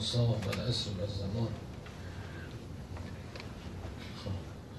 والمساء 0.00 0.36
والعصر 0.46 0.90
والزمان. 1.00 1.48
خب 4.24 4.30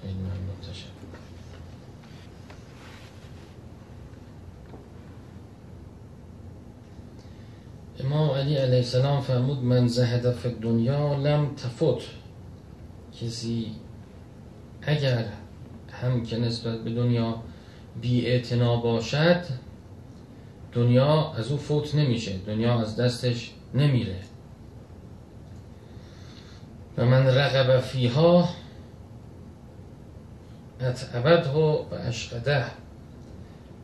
خیلی 0.02 0.14
ممنون 0.14 0.60
تشکر 0.62 0.88
امام 8.00 8.30
علی 8.30 8.56
علیه 8.56 8.76
السلام 8.76 9.20
فرمود 9.20 9.58
من 9.58 9.88
زهد 9.88 10.32
فی 10.32 10.50
دنیا 10.50 11.14
لم 11.14 11.54
تفت 11.54 12.08
کسی 13.20 13.66
اگر 14.82 15.24
هم 15.92 16.22
که 16.22 16.38
نسبت 16.38 16.80
به 16.84 16.94
دنیا 16.94 17.42
بی 18.00 18.42
باشد 18.82 19.44
دنیا 20.72 21.32
از 21.32 21.50
او 21.50 21.56
فوت 21.56 21.94
نمیشه 21.94 22.38
دنیا 22.46 22.80
از 22.80 22.96
دستش 22.96 23.52
نمیره. 23.74 24.31
من 27.04 27.26
رقب 27.26 27.80
فیها 27.80 28.48
اتعبده 30.80 31.50
و 31.50 31.84
اشقده. 32.06 32.64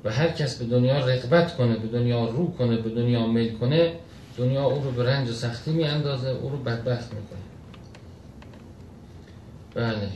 و 0.04 0.10
هر 0.10 0.28
کس 0.28 0.58
به 0.58 0.64
دنیا 0.64 0.98
رقبت 0.98 1.56
کنه 1.56 1.77
به 1.77 1.88
دنیا 1.88 2.28
رو 2.28 2.52
کنه 2.52 2.77
به 2.77 2.91
دنیا 2.91 3.27
میل 3.27 3.58
کنه 3.58 3.92
دنیا 4.36 4.64
او 4.64 4.82
رو 4.84 4.91
به 4.91 5.04
رنج 5.04 5.28
و 5.28 5.32
سختی 5.32 5.70
می 5.70 5.84
اندازه 5.84 6.28
او 6.28 6.48
رو 6.48 6.56
بدبخت 6.56 7.14
می‌کنه. 7.14 7.38
بله. 9.74 10.08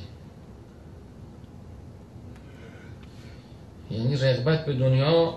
یعنی 3.90 4.16
رغبت 4.16 4.64
به 4.64 4.72
دنیا 4.72 5.34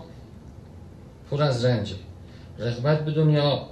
پر 1.31 1.43
از 1.43 1.65
رنجه. 1.65 1.95
رغبت 2.59 3.05
به 3.05 3.11
دنیا 3.11 3.65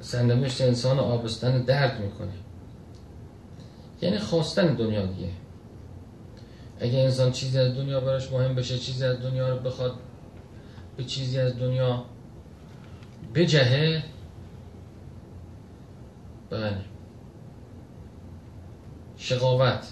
سندمشت 0.00 0.60
انسان 0.60 0.98
آبستن 0.98 1.62
درد 1.62 2.00
می‌کنه. 2.00 2.32
یعنی 4.02 4.18
خواستن 4.18 4.74
دنیا 4.74 5.06
دیگه. 5.06 5.28
اگه 6.80 6.98
انسان 6.98 7.32
چیزی 7.32 7.58
از 7.58 7.74
دنیا 7.74 8.00
براش 8.00 8.32
مهم 8.32 8.54
بشه 8.54 8.78
چیزی 8.78 9.04
از 9.04 9.22
دنیا 9.22 9.48
رو 9.48 9.58
بخواد 9.58 9.94
به 10.96 11.04
چیزی 11.04 11.38
از 11.40 11.58
دنیا 11.58 12.04
بجهه 13.34 14.02
بله. 16.50 16.84
شقاوت 19.16 19.86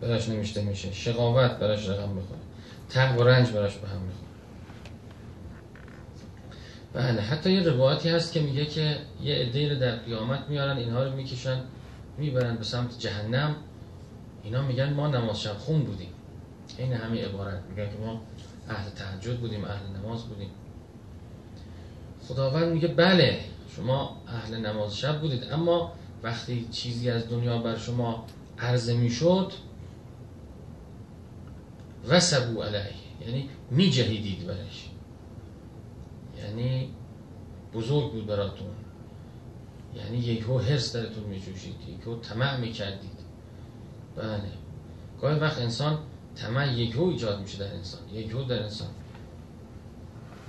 براش 0.00 0.28
نمیشته 0.28 0.62
میشه. 0.62 0.92
شقاوت 0.92 1.50
براش 1.50 1.88
رقم 1.88 2.08
می‌خوره. 2.08 2.40
تق 2.90 3.20
و 3.20 3.24
رنج 3.24 3.50
براش 3.50 3.76
به 3.76 3.88
هم 3.88 4.00
می‌خوره. 4.00 4.28
بله 6.92 7.20
حتی 7.20 7.52
یه 7.52 7.62
روایتی 7.62 8.08
هست 8.08 8.32
که 8.32 8.40
میگه 8.40 8.66
که 8.66 8.96
یه 9.22 9.34
عده 9.34 9.68
رو 9.68 9.78
در 9.78 9.96
قیامت 9.96 10.48
میارن 10.48 10.76
اینها 10.76 11.02
رو 11.04 11.16
می‌کشن. 11.16 11.60
می‌برن 12.18 12.56
به 12.56 12.64
سمت 12.64 12.98
جهنم 12.98 13.56
اینا 14.42 14.62
میگن 14.62 14.92
ما 14.92 15.08
نماز 15.08 15.40
شب 15.40 15.58
خون 15.58 15.82
بودیم. 15.82 16.08
این 16.78 16.92
همین 16.92 17.24
عبارت. 17.24 17.62
میگن 17.70 17.90
که 17.90 17.96
ما 17.96 18.20
اهل 18.68 18.90
تهجد 18.90 19.38
بودیم 19.38 19.64
اهل 19.64 19.86
نماز 19.96 20.24
بودیم. 20.24 20.50
خداوند 22.28 22.72
میگه 22.72 22.88
بله 22.88 23.40
شما 23.76 24.22
اهل 24.26 24.56
نماز 24.56 24.96
شب 24.96 25.20
بودید 25.20 25.52
اما 25.52 25.92
وقتی 26.22 26.68
چیزی 26.70 27.10
از 27.10 27.28
دنیا 27.28 27.58
بر 27.58 27.76
شما 27.76 28.26
عرضه 28.58 28.96
می‌شد 28.96 29.52
وسبو 32.08 32.62
علیه. 32.62 32.94
یعنی 33.26 33.48
می 33.70 33.90
جهیدید 33.90 34.46
برش. 34.46 34.88
یعنی 36.38 36.88
بزرگ 37.74 38.12
بود 38.12 38.26
براتون. 38.26 38.68
یعنی 39.94 40.18
یکو 40.18 40.58
هرس 40.58 40.96
درتون 40.96 41.24
می 41.24 41.40
جوشید 41.40 41.74
یکو 41.88 42.16
طمع 42.16 42.56
می 42.56 42.72
کردید 42.72 43.18
بله. 44.16 44.52
گاهی 45.20 45.38
وقت 45.38 45.58
انسان 45.58 45.98
طمع 46.36 46.72
یکو 46.72 47.02
ایجاد 47.02 47.40
میشه 47.40 47.58
در 47.58 47.74
انسان 47.74 48.00
یکو 48.12 48.42
در 48.42 48.62
انسان. 48.62 48.88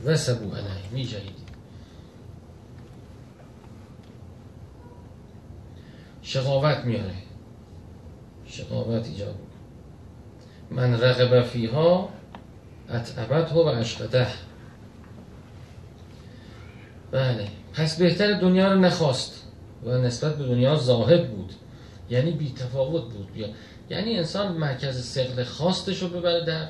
وسبو 0.06 0.56
علیه 0.56 0.90
می 0.92 1.06
جهیدید 1.06 1.50
شقاوت 6.22 6.86
میاره. 6.86 7.16
شقاوت 8.46 9.08
ایجاد 9.08 9.36
من 10.72 11.00
رغب 11.02 11.44
فیها 11.44 12.10
اتعبت 12.90 13.54
و 13.54 13.58
اشقده 13.58 14.28
بله. 17.12 17.48
پس 17.74 17.98
بهتر 17.98 18.40
دنیا 18.40 18.74
رو 18.74 18.80
نخواست 18.80 19.44
و 19.86 19.98
نسبت 19.98 20.38
به 20.38 20.46
دنیا 20.46 20.76
زاهد 20.76 21.32
بود. 21.32 21.54
یعنی 22.10 22.32
بی 22.32 22.54
تفاوت 22.54 23.14
بود. 23.14 23.34
بیا. 23.34 23.48
یعنی 23.90 24.18
انسان 24.18 24.58
مرکز 24.58 25.06
سقل 25.06 25.44
خواستش 25.44 26.02
رو 26.02 26.08
ببره 26.08 26.46
در 26.46 26.68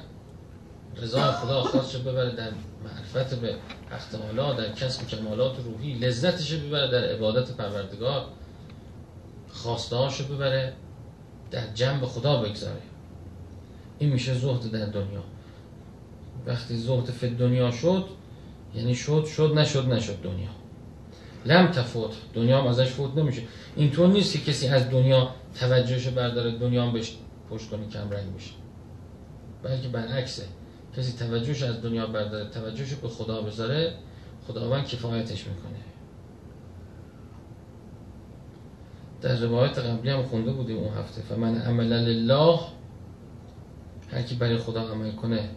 رضا 0.95 1.31
خدا 1.31 1.63
خواستش 1.63 1.95
رو 1.95 2.01
ببره 2.01 2.35
در 2.35 2.51
معرفت 2.83 3.35
به 3.35 3.55
حق 3.89 4.57
در 4.57 4.73
کسب 4.73 5.07
کمالات 5.07 5.55
روحی 5.65 5.93
لذتش 5.93 6.51
رو 6.51 6.67
ببره 6.67 6.91
در 6.91 7.03
عبادت 7.03 7.51
پروردگار. 7.51 8.25
خواسته 9.51 9.95
رو 9.95 10.35
ببره 10.35 10.73
در 11.51 11.67
جنب 11.73 12.05
خدا 12.05 12.41
بگذاره. 12.41 12.81
این 13.99 14.09
میشه 14.09 14.33
زهد 14.33 14.71
در 14.71 14.85
دنیا. 14.85 15.23
وقتی 16.45 16.77
زهد 16.77 17.05
فی 17.05 17.29
دنیا 17.29 17.71
شد 17.71 18.05
یعنی 18.75 18.95
شد 18.95 19.25
شد 19.25 19.53
نشد 19.55 19.93
نشد 19.93 20.21
دنیا. 20.21 20.49
لم 21.45 21.67
تفوت. 21.67 22.11
دنیا 22.33 22.61
هم 22.61 22.67
ازش 22.67 22.87
فوت 22.87 23.17
نمیشه. 23.17 23.41
اینطور 23.75 24.07
نیست 24.07 24.33
که 24.33 24.51
کسی 24.51 24.67
از 24.67 24.89
دنیا 24.89 25.29
توجهش 25.59 26.07
برداره 26.07 26.57
دنیا 26.57 26.85
هم 26.85 26.93
بهش 26.93 27.17
پشت 27.49 27.69
کنی 27.69 27.87
کم 27.87 28.09
رنگ 28.09 28.33
میشه 28.33 28.51
بلکه 29.63 29.87
برعکسه. 29.87 30.45
کسی 30.97 31.17
توجهش 31.17 31.63
از 31.63 31.81
دنیا 31.81 32.07
برداره 32.07 32.49
توجهش 32.49 32.93
به 32.93 33.07
خدا 33.07 33.41
بذاره 33.41 33.93
خداوند 34.47 34.85
کفایتش 34.85 35.47
می‌کنه. 35.47 35.79
در 39.21 39.35
روایت 39.35 39.79
قبلی 39.79 40.11
هم 40.11 40.23
خونده 40.23 40.51
بودیم 40.51 40.77
اون 40.77 40.93
هفته. 40.93 41.21
فمن 41.21 41.61
عمل 41.61 41.93
لله 41.93 42.59
هر 44.11 44.21
برای 44.39 44.57
خدا 44.57 44.81
عمل 44.81 45.11
کنه. 45.11 45.49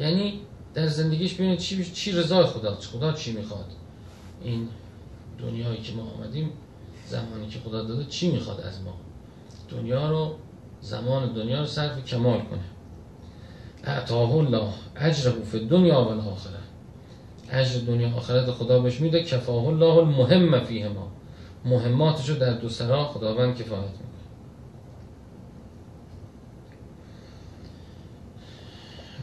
یعنی 0.00 0.40
در 0.76 0.86
زندگیش 0.86 1.34
ببینید 1.34 1.58
چی 1.58 1.84
چی 1.84 2.12
رضای 2.12 2.46
خدا 2.46 2.74
خدا 2.74 3.12
چی 3.12 3.32
می‌خواد. 3.32 3.66
این 4.42 4.68
دنیایی 5.38 5.82
که 5.82 5.92
ما 5.92 6.02
آمدیم 6.02 6.50
زمانی 7.06 7.48
که 7.48 7.58
خدا 7.58 7.82
داده 7.82 8.04
چی 8.04 8.32
می‌خواد 8.32 8.60
از 8.60 8.82
ما؟ 8.82 8.94
دنیا 9.68 10.10
رو 10.10 10.34
زمان 10.80 11.32
دنیا 11.32 11.60
رو 11.60 11.66
صرف 11.66 12.04
کمال 12.04 12.40
کنه. 12.40 12.64
اعطاه 13.84 14.34
الله 14.34 14.68
اجره 14.96 15.32
فی 15.32 15.66
دنیا 15.66 16.04
و 16.04 16.08
الاخره 16.08 16.58
اجر 17.50 17.80
دنیا 17.86 18.16
آخرت 18.16 18.50
خدا 18.50 18.80
بهش 18.80 19.00
میده 19.00 19.24
کفاه 19.24 19.66
الله 19.66 19.96
المهم 19.96 20.64
فیه 20.64 20.88
ما 20.88 21.12
مهماتش 21.64 22.28
رو 22.28 22.36
در 22.36 22.52
دو 22.52 22.68
سرا 22.68 23.04
خداوند 23.04 23.56
کفایت 23.56 23.82
می‌کنه 23.82 24.06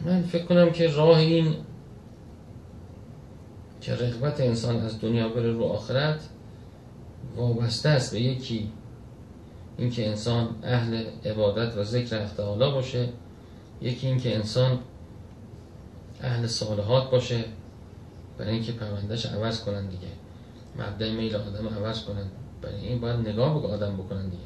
من 0.05 0.21
فکر 0.21 0.45
کنم 0.45 0.71
که 0.71 0.87
راه 0.87 1.17
این 1.17 1.55
که 3.81 3.95
رغبت 3.95 4.41
انسان 4.41 4.79
از 4.79 5.01
دنیا 5.01 5.29
بره 5.29 5.51
رو 5.51 5.63
آخرت 5.63 6.29
وابسته 7.35 7.89
است 7.89 8.13
به 8.13 8.21
یکی 8.21 8.71
اینکه 9.77 10.07
انسان 10.07 10.55
اهل 10.63 11.05
عبادت 11.25 11.77
و 11.77 11.83
ذکر 11.83 12.25
حق 12.25 12.71
باشه 12.73 13.09
یکی 13.81 14.07
اینکه 14.07 14.35
انسان 14.35 14.79
اهل 16.21 16.47
صالحات 16.47 17.11
باشه 17.11 17.45
برای 18.37 18.53
اینکه 18.53 18.71
پروندهش 18.71 19.25
عوض 19.25 19.63
کنن 19.63 19.87
دیگه. 19.87 20.07
مبدع 20.79 21.11
میل 21.11 21.35
آدم 21.35 21.67
عوض 21.67 22.03
کنن. 22.03 22.25
برای 22.61 22.87
این 22.87 23.01
باید 23.01 23.19
نگاه 23.19 23.61
به 23.61 23.67
آدم 23.67 23.97
بکنن 23.97 24.29
دیگه. 24.29 24.43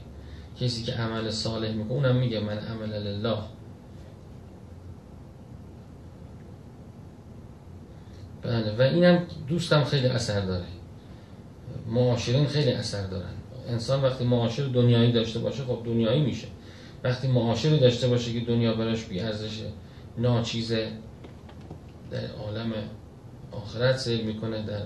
کسی 0.61 0.83
که 0.83 0.91
عمل 0.91 1.29
صالح 1.29 1.71
می‌کنه 1.71 1.91
اونم 1.91 2.15
میگه 2.15 2.39
من 2.39 2.57
عمل 2.57 2.93
لله. 2.93 3.37
بله 8.47 8.75
و 8.77 8.81
اینم 8.81 9.23
دوستم 9.47 9.83
خیلی 9.83 10.07
اثر 10.07 10.39
داره. 10.39 10.65
معاشرین 11.87 12.47
خیلی 12.47 12.71
اثر 12.71 13.07
دارن. 13.07 13.33
انسان 13.69 14.03
وقتی 14.03 14.25
معاشر 14.25 14.63
دنیایی 14.63 15.11
داشته 15.11 15.39
باشه 15.39 15.63
خب 15.63 15.81
دنیایی 15.85 16.21
میشه. 16.21 16.47
وقتی 17.03 17.27
معاشری 17.27 17.79
داشته 17.79 18.07
باشه 18.07 18.33
که 18.33 18.39
دنیا 18.39 18.73
براش 18.73 19.03
بی 19.03 19.19
ارزشه 19.19 19.65
ناچیزه 20.17 20.91
در 22.11 22.27
عالم 22.31 22.73
آخرت 23.51 23.97
سیر 23.97 24.23
می‌کنه 24.23 24.65
در 24.65 24.83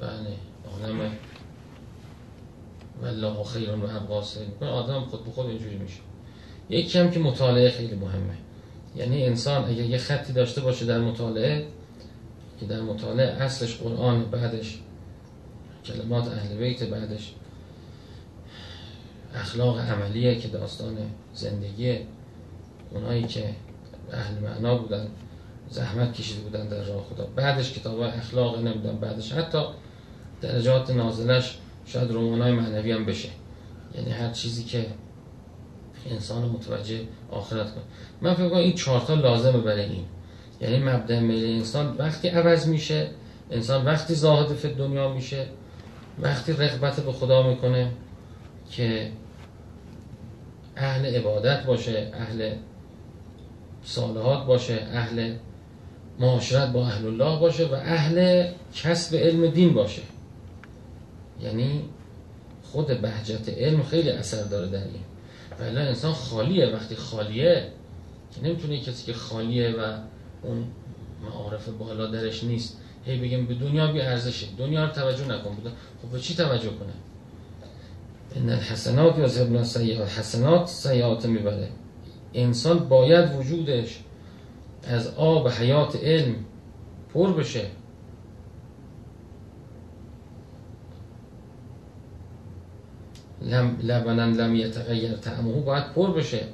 بله 0.00 0.36
عالم 0.72 1.10
والله 3.02 3.44
خیر 3.44 3.70
و 3.70 3.84
ابقا 3.84 4.22
سیر 4.22 4.46
می‌کنه. 4.46 4.68
آدم 4.68 5.00
خود 5.00 5.24
به 5.24 5.30
خود 5.30 5.46
اینجوری 5.46 5.76
میشه. 5.76 6.00
یکی 6.70 6.98
هم 6.98 7.10
که 7.10 7.20
مطالعه 7.20 7.70
خیلی 7.70 7.94
مهمه. 7.94 8.36
یعنی 8.96 9.24
انسان 9.24 9.64
اگر 9.64 9.84
یه 9.84 9.98
خطی 9.98 10.32
داشته 10.32 10.60
باشه 10.60 10.86
در 10.86 10.98
مطالعه 10.98 11.66
که 12.62 12.68
در 12.68 12.80
مطالعه 12.80 13.42
اصلش 13.42 13.76
قرآن 13.76 14.30
بعدش 14.30 14.78
کلمات 15.84 16.28
اهل 16.28 16.56
بیت 16.56 16.82
بعدش 16.82 17.34
اخلاق 19.34 19.78
عملیه 19.78 20.38
که 20.38 20.48
داستان 20.48 20.96
زندگی 21.34 21.98
اونایی 22.90 23.22
که 23.22 23.44
اهل 24.12 24.38
معنا 24.38 24.78
بودن 24.78 25.08
زحمت 25.70 26.12
کشیده 26.12 26.40
بودن 26.40 26.68
در 26.68 26.84
راه 26.84 27.04
خدا. 27.04 27.26
بعدش 27.36 27.72
کتاب 27.72 28.00
اخلاق 28.00 28.58
نمیدن 28.58 28.96
بعدش 28.96 29.32
حتی 29.32 29.58
درجات 30.40 30.90
نازلش 30.90 31.58
شاید 31.86 32.10
رومانای 32.10 32.52
معنوی 32.52 32.92
هم 32.92 33.06
بشه. 33.06 33.28
یعنی 33.94 34.10
هر 34.10 34.30
چیزی 34.30 34.64
که 34.64 34.86
انسان 36.10 36.48
متوجه 36.48 37.00
آخرت 37.30 37.74
کنه. 37.74 37.84
من 38.20 38.34
فکر 38.34 38.48
کنم 38.48 38.58
این 38.58 38.74
چهارتا 38.74 39.14
لازمه 39.14 39.58
برای 39.58 39.84
این. 39.84 40.04
یعنی 40.62 40.78
مبدع 40.78 41.20
میل 41.20 41.44
انسان 41.44 41.96
وقتی 41.98 42.28
عوض 42.28 42.68
میشه 42.68 43.08
انسان 43.50 43.84
وقتی 43.84 44.14
زاهد 44.14 44.52
فی 44.52 44.74
دنیا 44.74 45.14
میشه 45.14 45.46
وقتی 46.18 46.52
رغبت 46.52 47.00
به 47.00 47.12
خدا 47.12 47.42
می‌کنه 47.42 47.92
که 48.70 49.10
اهل 50.76 51.14
عبادت 51.14 51.64
باشه 51.66 52.10
اهل 52.14 52.54
صالحات 53.82 54.46
باشه 54.46 54.74
اهل 54.92 55.34
معاشرت 56.18 56.72
با 56.72 56.86
اهل 56.86 57.06
الله 57.06 57.40
باشه 57.40 57.66
و 57.66 57.74
اهل 57.74 58.46
کسب 58.74 59.16
علم 59.16 59.46
دین 59.46 59.74
باشه. 59.74 60.02
یعنی 61.40 61.84
خود 62.62 63.00
بهجت 63.00 63.48
علم 63.48 63.82
خیلی 63.82 64.10
اثر 64.10 64.42
داره 64.42 64.68
در 64.68 64.84
این. 64.84 65.02
ولی 65.60 65.86
انسان 65.86 66.12
خالیه 66.12 66.66
وقتی 66.66 66.96
خالیه 66.96 67.68
که 68.34 68.42
نمی‌تونه 68.48 68.80
کسی 68.80 69.06
که 69.06 69.12
خالیه 69.12 69.70
و 69.70 69.96
اون 70.42 70.64
معارف 71.24 71.68
بالا 71.68 72.06
درش 72.06 72.44
نیست. 72.44 72.78
هی 73.04 73.20
بگیم 73.20 73.46
به 73.46 73.54
دنیا 73.54 73.92
بی 73.92 74.00
ارزشه 74.00 74.46
دنیا 74.58 74.84
رو 74.84 74.92
توجه 74.92 75.24
نکن. 75.24 75.54
بودن 75.54 75.72
خب 76.02 76.08
به 76.08 76.18
چی 76.20 76.34
توجه 76.34 76.70
کنه 76.70 76.92
ان 78.36 78.50
الحسنات 78.50 79.18
یا 79.18 79.26
زبنا 79.26 79.64
سیئات. 79.64 80.08
حسنات 80.08 80.68
سیئات 80.68 81.26
می‌بره. 81.26 81.68
انسان 82.34 82.78
باید 82.78 83.36
وجودش 83.36 84.00
از 84.84 85.14
آب 85.14 85.48
حیات 85.48 85.96
علم 85.96 86.34
پر 87.14 87.32
بشه. 87.32 87.66
لم 93.42 93.76
لم 93.82 94.54
یتغیر 94.54 95.12
طعمه 95.12 95.60
باید 95.60 95.92
پر 95.92 96.10
بشه. 96.12 96.46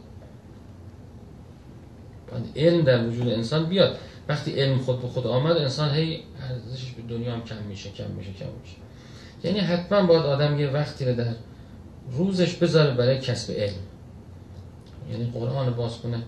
علم 2.56 2.82
در 2.82 3.06
وجود 3.06 3.28
انسان 3.28 3.66
بیاد. 3.66 3.98
وقتی 4.28 4.52
علم 4.52 4.78
خود 4.78 5.02
به 5.02 5.08
خود 5.08 5.26
آمد 5.26 5.56
انسان 5.56 5.94
هی 5.94 6.22
ارزشش 6.50 6.92
به 6.92 7.02
دنیا 7.02 7.32
هم 7.32 7.44
کم 7.44 7.62
میشه 7.69 7.90
کم 7.90 8.10
میشه 8.10 8.32
کم 8.32 8.46
میشه. 8.62 8.76
یعنی 9.44 9.58
حتما 9.58 10.06
باید 10.06 10.22
آدم 10.22 10.58
یه 10.58 10.70
وقتی 10.70 11.04
رو 11.04 11.14
در 11.14 11.34
روزش 12.10 12.54
بذاره 12.54 12.94
برای 12.94 13.19
کسب 13.19 13.52
علم. 13.52 13.82
یعنی 15.10 15.30
قرآن 15.30 15.75
باز 15.75 15.98
کنه. 15.98 16.22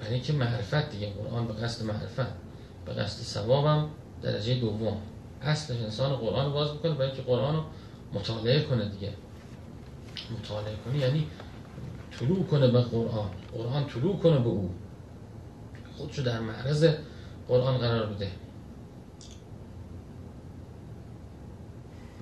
برای 0.00 0.14
اینکه 0.14 0.32
معرفت 0.32 0.90
دیگه 0.90 1.10
قرآن 1.10 1.46
به 1.46 1.52
قصد 1.52 1.84
معرفت 1.84 2.32
به 2.86 2.92
قصد 2.92 3.22
ثوابم 3.22 3.88
درجه 4.22 4.54
دوم. 4.54 4.96
اصلش 5.42 5.76
انسان 5.76 6.16
قرآن 6.16 6.52
باز 6.52 6.70
بکنه 6.70 6.92
برای 6.92 7.06
اینکه 7.06 7.22
قرآن 7.22 7.56
رو 7.56 7.62
مطالعه 8.14 8.62
کنه 8.62 8.88
دیگه. 8.88 9.12
مطالعه 10.38 10.76
کنه 10.84 10.98
یعنی 10.98 11.26
طلوع 12.18 12.44
کنه 12.44 12.68
به 12.68 12.80
قرآن. 12.80 13.30
قرآن 13.52 13.86
طلوع 13.86 14.16
کنه 14.16 14.38
به 14.38 14.48
او. 14.48 14.70
خودشو 16.00 16.22
در 16.22 16.40
معرض 16.40 16.88
قرآن 17.48 17.78
قرار 17.78 18.06
بده 18.06 18.30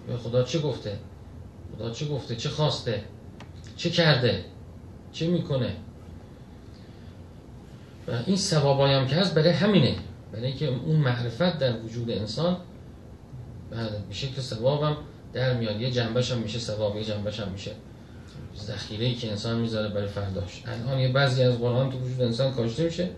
به 0.06 0.16
خدا 0.16 0.42
چه 0.42 0.58
گفته؟ 0.58 0.98
خدا 1.76 1.90
چه 1.90 2.06
گفته؟ 2.06 2.36
چه 2.36 2.48
خواسته؟ 2.48 3.04
چه 3.76 3.90
کرده؟ 3.90 4.44
چه 5.12 5.26
می‌کنه؟ 5.26 5.76
و 8.08 8.10
این 8.26 8.36
ثوابایی 8.36 8.94
هم 8.94 9.06
که 9.06 9.16
هست 9.16 9.34
برای 9.34 9.50
همینه. 9.50 9.96
برای 10.32 10.46
اینکه 10.46 10.66
اون 10.66 10.96
معرفت 10.96 11.58
در 11.58 11.80
وجود 11.80 12.10
انسان 12.10 12.56
به 13.70 13.76
شکل 14.10 14.40
ثوابم 14.40 14.96
در 15.32 15.54
میاد. 15.54 15.80
یه 15.80 15.90
جنبش 15.90 16.32
هم 16.32 16.38
میشه 16.38 16.58
ثواب 16.58 16.96
یه 16.96 17.04
جنبش 17.04 17.40
هم 17.40 17.48
میشه. 17.48 17.72
ذخیره 18.56 19.06
ای 19.06 19.14
که 19.14 19.30
انسان 19.30 19.60
می‌ذاره 19.60 19.88
برای 19.88 20.06
فرداش. 20.06 20.62
الان 20.66 20.98
یه 20.98 21.12
بعضی 21.12 21.42
از 21.42 21.58
قرآن 21.58 21.90
تو 21.90 21.98
وجود 21.98 22.22
انسان 22.22 22.52
کاشته 22.52 22.84
میشه. 22.84 23.10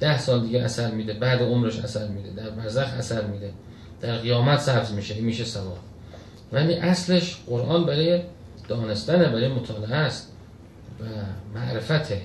ده 0.00 0.18
سال 0.18 0.42
دیگه 0.42 0.62
اثر 0.62 0.90
میده 0.90 1.12
بعد 1.14 1.42
عمرش 1.42 1.78
اثر 1.78 2.08
میده 2.08 2.30
در 2.30 2.50
برزخ 2.50 2.88
اثر 2.98 3.26
میده 3.26 3.52
در 4.00 4.18
قیامت 4.18 4.60
سبز 4.60 4.92
میشه 4.92 5.20
میشه 5.20 5.44
ثواب. 5.44 5.78
ولی 6.52 6.74
اصلش 6.74 7.36
قرآن 7.46 7.84
برای 7.84 8.22
دانستنه 8.68 9.28
برای 9.28 9.48
مطالعه 9.48 9.94
است 9.94 10.32
و 11.00 11.04
معرفته. 11.58 12.22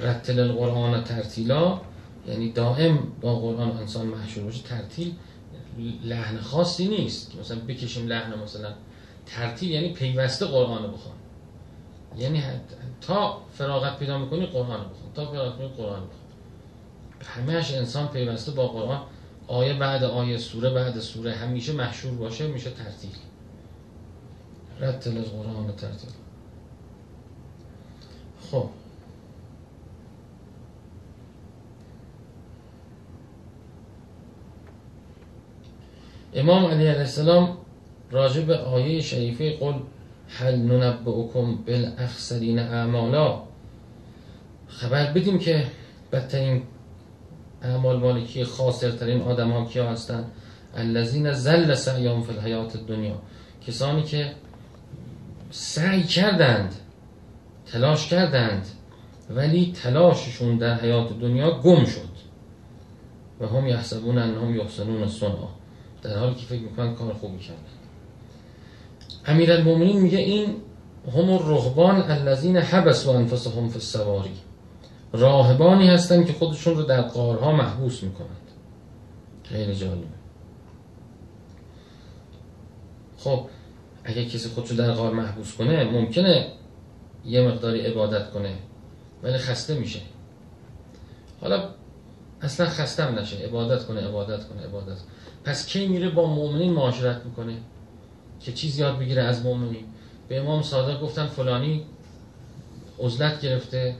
رتل 0.00 0.40
القرآن 0.40 1.04
ترتیلا 1.04 1.80
یعنی 2.28 2.52
دائم 2.52 2.98
با 3.20 3.34
قرآن 3.38 3.70
انسان 3.70 4.06
محشور 4.06 4.44
باشه 4.44 4.62
ترتیل 4.62 5.14
لحن 6.04 6.38
خاصی 6.38 6.88
نیست. 6.88 7.32
مثلا 7.40 7.58
بکشیم 7.68 8.06
لحن 8.06 8.38
مثلا 8.38 8.72
ترتیل 9.26 9.70
یعنی 9.70 9.92
پیوسته 9.92 10.46
قرآن 10.46 10.82
بخوان. 10.92 11.14
یعنی 12.18 12.42
تا 13.00 13.38
فراغت 13.52 13.98
پیدا 13.98 14.18
می‌کنی 14.18 14.46
قرآن 14.46 14.80
بخوان. 14.80 15.12
تا 15.14 15.26
فراغت 15.26 15.60
می‌کنی 15.60 15.76
قرآن 15.76 16.02
همهش 17.24 17.74
انسان 17.74 18.08
پیوسته 18.08 18.52
با 18.52 18.68
قرآن. 18.68 19.00
آیه 19.46 19.74
بعد 19.74 20.04
آیه 20.04 20.38
سوره 20.38 20.70
بعد 20.70 20.98
سوره 20.98 21.32
همیشه 21.32 21.72
محشور 21.72 22.14
باشه 22.14 22.46
میشه 22.46 22.70
ترتیل. 22.70 23.10
رتل 24.80 25.22
قرآن 25.22 25.76
ترتیل. 25.76 26.10
خب. 28.50 28.68
امام 36.34 36.64
علی 36.64 36.86
علیه 36.86 36.98
السلام 36.98 37.56
راجع 38.10 38.42
به 38.42 38.56
آیه 38.58 39.00
شریفه 39.00 39.56
قل 39.56 39.74
هل 40.28 40.56
ننبئکم 40.56 41.54
بالاخسرین 41.66 42.58
اعمالا؟ 42.58 43.42
خبر 44.68 45.12
بدیم 45.12 45.38
که 45.38 45.66
بدترین 46.12 46.62
اعمال 47.62 47.98
مالکی 47.98 48.44
خاسرترین 48.44 49.22
آدم 49.22 49.50
ها 49.50 49.64
کیا 49.64 49.90
هستن؟ 49.90 50.24
الذین 50.74 51.32
زل 51.32 51.74
سعیام 51.74 52.22
فی 52.22 52.32
الحیات 52.32 52.76
دنیا 52.76 53.14
کسانی 53.66 54.02
که 54.02 54.32
سعی 55.50 56.02
کردند 56.02 56.74
تلاش 57.66 58.08
کردند 58.08 58.66
ولی 59.30 59.72
تلاششون 59.82 60.58
در 60.58 60.80
حیات 60.80 61.20
دنیا 61.20 61.60
گم 61.60 61.84
شد. 61.84 62.12
و 63.40 63.46
هم 63.46 63.66
یحسبون 63.66 64.18
انهم 64.18 64.56
یحسنون 64.56 65.08
صنعا. 65.08 65.48
در 66.02 66.18
حالی 66.18 66.34
که 66.34 66.46
فکر 66.46 66.60
می‌کنن 66.60 66.94
کار 66.94 67.12
خوبی 67.12 67.38
کردن. 67.38 67.58
امیرالمومنین 69.26 70.00
میگه 70.00 70.18
این 70.18 70.56
هم 71.16 71.30
الرهبان 71.30 72.02
الذین 72.02 72.56
حبسوا 72.56 73.18
انفسهم 73.18 73.68
فی 73.68 73.74
السواری. 73.74 74.34
راهبانی 75.12 75.88
هستن 75.88 76.24
که 76.24 76.32
خودشون 76.32 76.76
رو 76.76 76.82
در 76.82 77.02
قارها 77.02 77.52
محبوس 77.52 78.02
می‌کنند. 78.02 78.50
خیلی 79.44 79.74
جالبه. 79.74 80.06
خب 83.18 83.46
اگه 84.04 84.24
کسی 84.24 84.48
خودشو 84.48 84.74
در 84.74 84.92
قار 84.92 85.12
محبوس 85.12 85.54
کنه 85.56 85.84
ممکنه 85.84 86.46
یه 87.24 87.48
مقداری 87.48 87.80
عبادت 87.80 88.30
کنه 88.30 88.54
ولی 89.22 89.38
خسته 89.38 89.74
میشه. 89.74 90.00
حالا 91.40 91.68
اصلا 92.42 92.66
خستم 92.66 93.18
نشه. 93.18 93.36
عبادت 93.36 93.84
کنه 93.84 94.08
عبادت 94.08 94.48
کنه 94.48 94.62
عبادت. 94.62 94.98
پس 95.44 95.66
کی 95.66 95.88
میره 95.88 96.10
با 96.10 96.26
مؤمنین 96.26 96.72
معاشرت 96.72 97.24
می‌کنه؟ 97.24 97.56
که 98.40 98.52
چیز 98.52 98.78
یاد 98.78 98.98
بگیره 98.98 99.22
از 99.22 99.44
مؤمنین. 99.44 99.84
به 100.28 100.40
امام 100.40 100.62
صادق 100.62 101.00
گفتن 101.00 101.26
فلانی 101.26 101.86
عزلت 102.98 103.40
گرفته. 103.40 103.96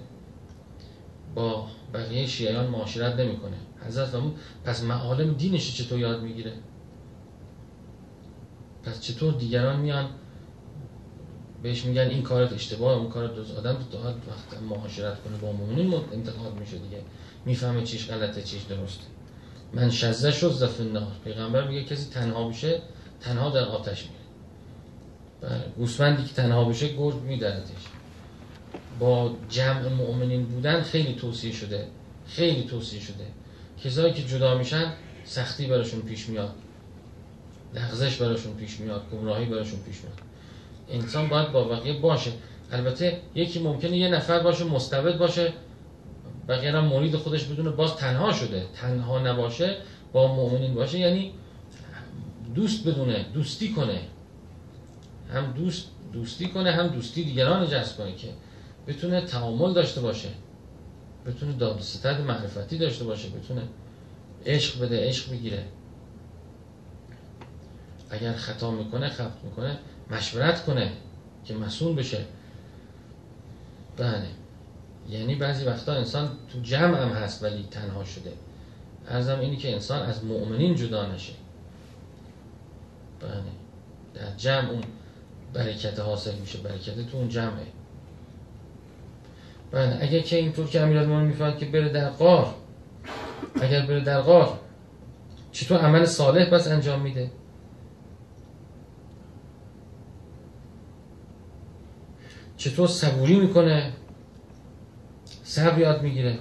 با 1.34 1.66
بقیه 1.94 2.26
شیعیان 2.26 2.66
معاشرت 2.66 3.14
نمی‌کنه. 3.14 3.56
حضرت 3.86 4.08
فرمود 4.08 4.38
پس 4.64 4.82
معالم 4.82 5.34
دینش 5.34 5.76
چطور 5.76 5.98
یاد 5.98 6.22
می‌گیره؟ 6.22 6.52
پس 8.82 9.00
چطور 9.00 9.34
دیگران 9.34 9.80
میان 9.80 10.08
بهش 11.62 11.84
میگن 11.84 12.02
این 12.02 12.22
کارت 12.22 12.52
اشتباه 12.52 12.98
اون 12.98 13.08
کارت 13.08 13.34
درست 13.34 13.56
آدم 13.58 13.76
تو 13.92 13.98
وقت 13.98 14.62
معاشرت 14.62 15.22
کنه 15.22 15.36
با 15.36 15.52
مؤمنین 15.52 15.94
انتقاد 15.94 16.58
میشه 16.60 16.78
دیگه. 16.78 17.02
می‌فهمه 17.44 17.82
چیش 17.82 18.10
غلطه 18.10 18.42
چیش 18.42 18.62
درسته. 18.62 19.04
من 19.72 19.90
شزه 19.90 20.32
شد 20.32 20.50
زف 20.50 20.80
النار. 20.80 21.12
پیغمبر 21.24 21.68
میگه 21.68 21.84
کسی 21.84 22.10
تنها 22.10 22.48
بشه 22.48 22.82
تنها 23.20 23.50
در 23.50 23.64
آتش 23.64 24.04
میره. 24.04 24.22
بله 25.40 25.72
گوسفندی 25.76 26.24
که 26.24 26.34
تنها 26.34 26.64
بشه 26.64 26.88
گرد 26.88 27.16
میدردش 27.16 27.70
با 28.98 29.34
جمع 29.48 29.88
مؤمنین 29.88 30.44
بودن 30.44 30.82
خیلی 30.82 31.14
توصیه 31.14 31.52
شده. 31.52 31.86
خیلی 32.26 32.64
توصیه 32.64 33.00
شده. 33.00 33.26
کسایی 33.84 34.12
که 34.12 34.22
جدا 34.22 34.58
میشن 34.58 34.92
سختی 35.24 35.66
براشون 35.66 36.00
پیش 36.00 36.28
میاد. 36.28 36.54
لغزش 37.74 38.16
براشون 38.16 38.54
پیش 38.54 38.80
میاد. 38.80 39.02
گمراهی 39.12 39.44
براشون 39.46 39.80
پیش 39.80 39.96
میاد. 40.04 40.18
انسان 40.90 41.28
باید 41.28 41.52
با 41.52 41.64
بقیه 41.64 42.00
باشه. 42.00 42.32
البته 42.72 43.20
یکی 43.34 43.58
ممکنه 43.58 43.96
یه 43.96 44.08
نفر 44.08 44.40
باشه 44.40 44.64
مستبد 44.64 45.18
باشه. 45.18 45.52
بقیه 46.48 46.72
هم 46.72 46.84
مرید 46.84 47.16
خودش 47.16 47.44
بدونه 47.44 47.70
باز 47.70 47.96
تنها 47.96 48.32
شده. 48.32 48.66
تنها 48.74 49.18
نباشه 49.18 49.76
با 50.12 50.34
مؤمنین 50.34 50.74
باشه. 50.74 50.98
یعنی 50.98 51.32
دوست 52.54 52.88
بدونه 52.88 53.26
دوستی 53.34 53.72
کنه. 53.72 54.00
هم 55.34 55.52
دوست 55.52 55.88
دوستی 56.12 56.48
کنه 56.48 56.72
هم 56.72 56.86
دوستی 56.86 57.24
دیگران 57.24 57.66
جذب 57.66 57.96
کنه 57.96 58.14
که 58.14 58.28
بتونه 58.86 59.20
تعامل 59.20 59.72
داشته 59.72 60.00
باشه. 60.00 60.28
بتونه 61.26 61.52
داد 61.52 61.80
ستد 61.80 62.20
معرفتی 62.20 62.78
داشته 62.78 63.04
باشه. 63.04 63.28
بتونه 63.28 63.62
عشق 64.46 64.82
بده 64.82 65.08
عشق 65.08 65.32
بگیره. 65.32 65.64
اگر 68.10 68.32
خطا 68.32 68.70
می‌کنه 68.70 69.08
خفت 69.08 69.44
می‌کنه 69.44 69.78
مشورت 70.10 70.64
کنه 70.64 70.92
که 71.44 71.54
مسئول 71.54 71.96
بشه. 71.96 72.24
بله. 73.96 74.28
یعنی 75.10 75.34
بعضی 75.34 75.64
وقتا 75.64 75.92
انسان 75.92 76.30
تو 76.52 76.60
جمع 76.60 77.02
هم 77.02 77.08
هست 77.08 77.42
ولی 77.42 77.68
تنها 77.70 78.04
شده. 78.04 78.32
ارزم 79.08 79.40
اینی 79.40 79.56
که 79.56 79.72
انسان 79.72 80.02
از 80.02 80.24
مؤمنین 80.24 80.74
جدا 80.74 81.06
نشه. 81.06 81.32
بله. 83.20 83.42
در 84.14 84.36
جمع 84.36 84.70
اون 84.70 84.82
برکت 85.52 86.00
حاصل 86.00 86.34
میشه. 86.34 86.58
برکت 86.58 87.10
تو 87.10 87.16
اون 87.16 87.28
جمعه. 87.28 87.66
بله 89.72 89.98
اگر 90.00 90.20
که 90.20 90.36
اینطور 90.36 90.66
که 90.66 90.80
امیرالمومنین 90.80 91.26
می‌فهمد 91.28 91.58
که 91.58 91.66
بره 91.66 91.88
در 91.88 92.08
قار 92.08 92.54
اگر 93.60 93.86
بره 93.86 94.00
در 94.00 94.20
قار 94.20 94.58
چطور 95.52 95.78
عمل 95.78 96.04
صالح 96.04 96.50
بس 96.50 96.68
انجام 96.68 97.00
میده؟ 97.00 97.30
چطور 102.56 102.88
صبوری 102.88 103.40
می‌کنه؟ 103.40 103.92
صبر 105.44 105.78
یاد 105.78 106.02
می‌گیره. 106.02 106.38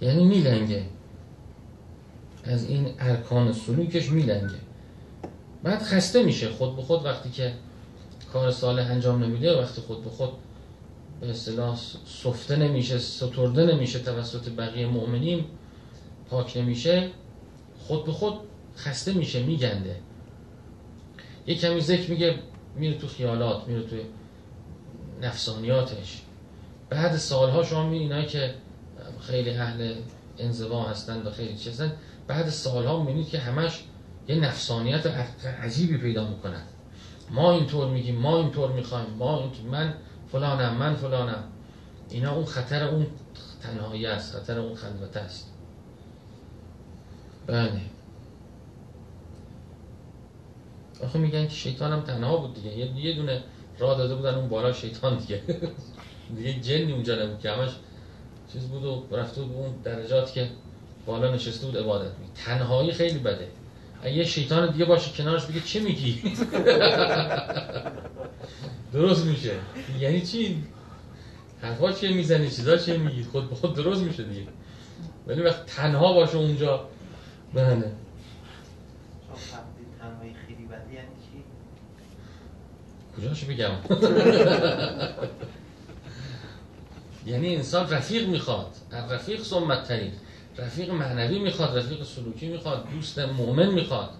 یعنی 0.00 0.24
میلنگه. 0.24 0.84
از 2.44 2.64
این 2.64 2.94
ارکان 2.98 3.52
سلوکش 3.52 4.10
میلنگه. 4.10 4.71
بعد 5.62 5.82
خسته 5.82 6.22
میشه. 6.22 6.48
خود 6.48 6.76
به 6.76 6.82
خود 6.82 7.04
وقتی 7.04 7.30
که 7.30 7.52
کار 8.32 8.50
صالح 8.50 8.90
انجام 8.90 9.24
نمیده 9.24 9.60
وقتی 9.60 9.80
خود 9.80 10.04
به 10.04 10.10
خود 10.10 10.32
به 11.20 11.30
اصطلاح 11.30 11.78
سفته 12.06 12.56
نمیشه 12.56 12.98
سترده 12.98 13.66
نمیشه 13.66 13.98
توسط 13.98 14.48
بقیه 14.48 14.86
مؤمنین 14.86 15.44
پاک 16.30 16.56
نمیشه 16.56 17.10
خود 17.78 18.04
به 18.04 18.12
خود 18.12 18.34
خسته 18.76 19.12
میشه 19.12 19.42
میگنده. 19.42 19.96
یه 21.46 21.54
کمی 21.54 21.80
ذکر 21.80 22.10
میگه 22.10 22.38
میره 22.76 22.98
تو 22.98 23.06
خیالات 23.06 23.68
میره 23.68 23.82
تو 23.82 23.96
نفسانیاتش. 25.22 26.22
بعد 26.90 27.16
سالها 27.16 27.62
شما 27.62 27.88
می 27.88 27.98
اینایی 27.98 28.26
که 28.26 28.54
خیلی 29.20 29.50
اهل 29.50 29.94
انزوا 30.38 30.82
هستن 30.82 31.22
و 31.22 31.30
خیلی 31.30 31.56
چیزن 31.56 31.92
بعد 32.26 32.48
سالها 32.48 33.02
می‌بینید 33.02 33.28
که 33.28 33.38
همش 33.38 33.80
یه 34.28 34.36
نفسانیت 34.36 35.06
عجیبی 35.62 35.98
پیدا 35.98 36.28
می‌کنن. 36.28 36.62
ما 37.30 37.52
اینطور 37.52 37.88
میگیم 37.88 38.16
ما 38.18 38.38
اینطور 38.38 38.72
می‌خوایم 38.72 39.10
ما 39.18 39.40
اینطور 39.40 39.66
من 39.70 39.94
فلانم 40.32 40.74
من 40.74 40.94
فلانم. 40.94 41.44
اینا 42.10 42.34
اون 42.34 42.44
خطر 42.44 42.88
اون 42.88 43.06
تنهایی 43.62 44.06
است 44.06 44.36
خطر 44.36 44.58
اون 44.58 44.74
خلوت 44.74 45.16
است. 45.16 45.52
بله. 47.46 47.80
آخه 51.04 51.18
میگن 51.18 51.46
که 51.46 51.54
شیطان 51.54 51.92
هم 51.92 52.00
تنها 52.00 52.36
بود 52.36 52.54
دیگه. 52.54 52.76
یه 52.76 53.16
دونه 53.16 53.42
راه 53.78 53.98
داده 53.98 54.14
بودن 54.14 54.34
اون 54.34 54.48
بالا 54.48 54.72
شیطان 54.72 55.18
دیگه. 55.18 55.42
دیگه 56.36 56.60
جنی 56.60 56.92
اونجا 56.92 57.24
نبود 57.24 57.40
که 57.40 57.50
همش 57.50 57.70
چیز 58.52 58.62
بود 58.62 58.84
و 58.84 59.16
رفته 59.16 59.42
بود 59.42 59.56
اون 59.56 59.74
درجات 59.84 60.32
که 60.32 60.50
بالا 61.06 61.34
نشسته 61.34 61.66
بود 61.66 61.76
عبادت 61.76 62.18
می 62.18 62.26
تنهایی 62.34 62.92
خیلی 62.92 63.18
بده. 63.18 63.48
یه 64.04 64.24
شیطان 64.24 64.72
دیگه 64.72 64.84
باشه 64.84 65.10
کنارش 65.16 65.44
بگه 65.46 65.60
چه 65.60 65.80
میگی؟ 65.80 66.36
درست 68.92 69.24
میشه. 69.26 69.54
یعنی 70.00 70.20
چی؟ 70.20 70.64
حرفا 71.62 71.92
چیه 71.92 72.12
می‌زنی؟ 72.12 72.50
چیزا 72.50 72.76
چیه 72.76 72.96
میگی؟ 72.96 73.24
خود 73.24 73.48
به 73.48 73.54
خود 73.54 73.74
درست 73.74 74.02
میشه 74.02 74.22
دیگه. 74.22 74.46
ولی 75.26 75.42
وقت 75.42 75.66
تنها 75.66 76.12
باشه 76.12 76.36
اونجا. 76.36 76.88
بله. 77.54 77.92
کجاشو 83.16 83.46
بگم؟ 83.46 83.72
یعنی 87.26 87.56
انسان 87.56 87.90
رفیق 87.90 88.28
می‌خواد. 88.28 88.76
رفیق 89.10 89.42
سمت 89.42 89.84
ترین 89.88 90.12
رفیق 90.58 90.90
معنوی 90.90 91.38
می‌خواد 91.38 91.78
رفیق 91.78 92.04
سلوکی 92.04 92.48
می‌خواد 92.48 92.84
دوست 92.90 93.18
مؤمن 93.18 93.66
می‌خواد. 93.66 94.10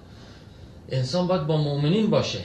انسان 0.89 1.27
باید 1.27 1.47
با 1.47 1.57
مؤمنین 1.57 2.11
باشه 2.11 2.41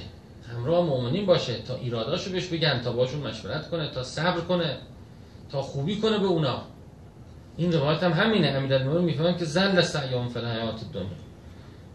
همراه 0.54 0.86
مؤمنین 0.86 1.26
باشه 1.26 1.60
تا 1.60 1.76
ایراداشو 1.76 2.32
بهش 2.32 2.48
بگن 2.48 2.82
تا 2.82 2.92
باشون 2.92 3.28
مشورت 3.28 3.70
کنه 3.70 3.92
تا 3.92 4.04
صبر 4.04 4.42
کنه 4.42 4.78
تا 5.52 5.62
خوبی 5.62 5.96
کنه 5.96 6.18
به 6.18 6.26
اونا. 6.26 6.62
این 7.58 7.74
روایت 7.74 8.04
هم 8.04 8.12
همینه. 8.12 8.48
امیرالمومنین 8.48 9.06
می‌فهمن 9.06 9.38
که 9.38 9.46
زل 9.46 9.82
سعیام 9.82 10.30
فی 10.30 10.40
حیات 10.40 10.80
دنیا 10.94 11.08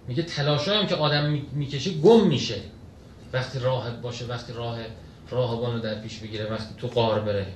میگه 0.09 0.23
تلاشایی 0.23 0.87
که 0.87 0.95
آدم 0.95 1.43
می‌کشه 1.53 1.91
گم 1.91 2.27
میشه. 2.27 2.61
وقتی 3.33 3.59
راه 3.59 3.91
باشه 3.91 4.27
وقتی 4.27 4.53
راه 4.53 4.79
راهبانو 5.31 5.79
در 5.79 6.01
پیش 6.01 6.19
بگیره 6.19 6.53
وقتی 6.53 6.75
تو 6.79 6.89
قار 6.89 7.21
بره. 7.21 7.47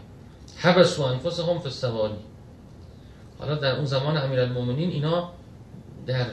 حبسو 0.56 1.02
انفسهم 1.02 1.58
فی 1.58 1.64
السوالی 1.64 2.14
حالا 3.38 3.54
در 3.54 3.76
اون 3.76 3.84
زمان 3.84 4.16
امیرالمومنین 4.16 4.90
اینا 4.90 5.32
در 6.06 6.26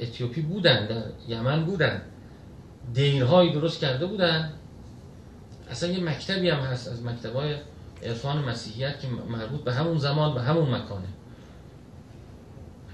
اتیوپی 0.00 0.40
بودن 0.40 0.86
در 0.86 1.02
یمن 1.28 1.64
بودن. 1.64 2.02
دیرهایی 2.94 3.52
درست 3.52 3.80
کرده 3.80 4.06
بودن. 4.06 4.52
اصلا 5.70 5.88
یه 5.90 6.04
مکتبی 6.04 6.50
هم 6.50 6.58
هست 6.58 6.88
از 6.88 7.02
مکتبای 7.02 7.56
عرفان 8.02 8.38
مسیحیت 8.38 9.00
که 9.00 9.08
مربوط 9.08 9.60
به 9.60 9.74
همون 9.74 9.98
زمان 9.98 10.34
به 10.34 10.42
همون 10.42 10.74
مکانه. 10.74 11.08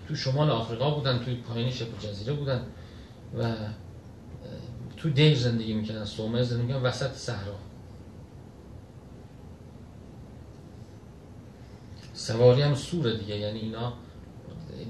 تو 0.09 0.14
شمال 0.14 0.50
آفریقا 0.50 0.90
بودن 0.90 1.18
توی 1.18 1.35
پایین 1.35 1.71
شبه 1.71 2.09
جزیره 2.09 2.32
بودن 2.32 2.61
و 3.38 3.54
تو 4.97 5.11
دیر 5.11 5.38
زندگی 5.38 5.75
می‌کنن 5.75 6.04
سومه 6.04 6.42
زندگی 6.42 6.66
می‌کنن 6.66 6.82
وسط 6.82 7.12
صحرا. 7.12 7.54
سواری 12.23 12.62
هم 12.62 12.75
سوره 12.75 13.17
دیگه 13.17 13.37
یعنی 13.37 13.59
اینا 13.59 13.93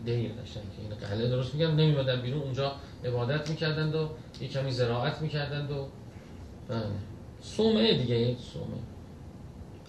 دیر 0.04 0.32
داشتن 0.32 0.60
که 0.60 0.82
این 0.82 0.94
قله 0.94 1.28
درست 1.28 1.54
میگم 1.54 1.70
نمیمدن 1.70 2.22
بیرون 2.22 2.42
اونجا 2.42 2.72
عبادت 3.04 3.50
می‌کردند 3.50 3.94
و 3.94 4.08
یه 4.40 4.48
کمی 4.48 4.70
زراعت 4.70 5.22
می‌کردند 5.22 5.70
و 5.70 5.86
سومه 7.40 7.94
دیگه 7.94 8.14
یک 8.14 8.38
سومه 8.38 8.78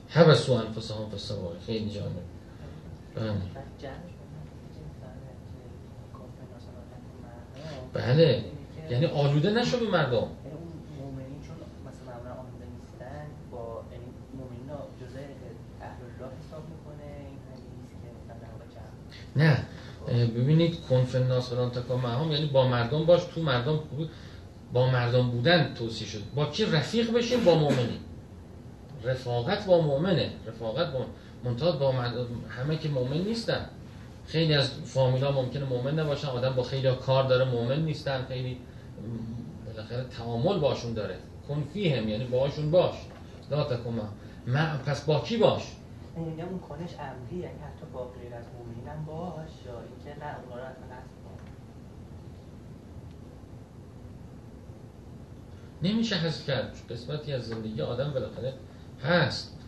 حبسو 0.09 0.53
انفسهم 0.53 1.05
فی 1.05 1.11
السواری 1.11 1.59
خیلی 1.65 1.89
جالب. 1.89 2.11
بله. 3.15 3.33
بله. 7.93 8.43
یعنی 8.89 9.05
آلوده 9.05 9.49
نشو 9.51 9.79
به 9.79 9.89
مردم. 9.89 10.27
نه. 19.35 19.65
ببینید 20.07 20.81
کنفن 20.89 21.23
ناس 21.23 21.49
فلان 21.49 21.71
تکا 21.71 21.97
هم 21.97 22.31
یعنی 22.31 22.45
با 22.45 22.67
مردم 22.67 23.05
باش 23.05 23.21
تو 23.23 23.41
مردم 23.41 23.79
با 24.73 24.89
مردم 24.89 25.29
بودن 25.29 25.73
توصیه 25.73 26.07
شد. 26.07 26.21
با 26.35 26.45
کی 26.45 26.65
رفیق 26.65 27.13
بشین 27.13 27.43
با 27.43 27.55
مؤمنین. 27.55 27.99
رفاقت 29.03 29.65
با 29.65 29.81
مؤمنه. 29.81 30.29
رفاقت 30.47 30.93
با 30.93 31.05
منتها 31.43 31.71
با 31.71 31.91
مردم 31.91 32.27
همه 32.49 32.77
که 32.77 32.89
مؤمن 32.89 33.17
نیستن. 33.17 33.65
خیلی 34.27 34.53
از 34.53 34.71
فامیلا 34.85 35.31
ممکنه 35.31 35.65
مؤمن 35.65 35.99
نباشن 35.99 36.27
آدم 36.27 36.55
با 36.55 36.63
خیلی 36.63 36.91
کار 36.95 37.23
داره 37.23 37.45
مؤمن 37.45 37.85
نیستن. 37.85 38.25
خیلی 38.25 38.57
بالاخره 39.65 40.05
تعامل 40.17 40.59
باشون 40.59 40.93
داره. 40.93 41.15
کن 41.47 41.63
فیهم 41.73 42.09
یعنی 42.09 42.25
باشون 42.25 42.71
باش. 42.71 42.95
لا 43.51 43.63
تکن 43.63 44.01
پس 44.85 45.01
با 45.01 45.19
کی 45.19 45.37
باش؟ 45.37 45.61
میگم 46.21 46.47
اون 46.47 46.59
کنش 46.59 46.95
امری 46.99 47.35
یعنی 47.35 47.59
حتی 47.59 47.85
با 47.93 48.05
غیر 48.05 48.33
از 48.35 48.45
مؤمنین 48.57 49.05
باش 49.05 49.49
یا 49.65 49.81
اینکه 49.81 50.25
نه 50.25 50.35
اونا 50.39 50.55
رو 50.55 50.65
حتما 50.65 51.03
نمیشه 55.81 56.15
حذف 56.15 56.47
کرد. 56.47 56.75
قسمتی 56.89 57.33
از 57.33 57.43
زندگی 57.43 57.81
آدم 57.81 58.13
بالاخره 58.13 58.53
هست. 59.03 59.59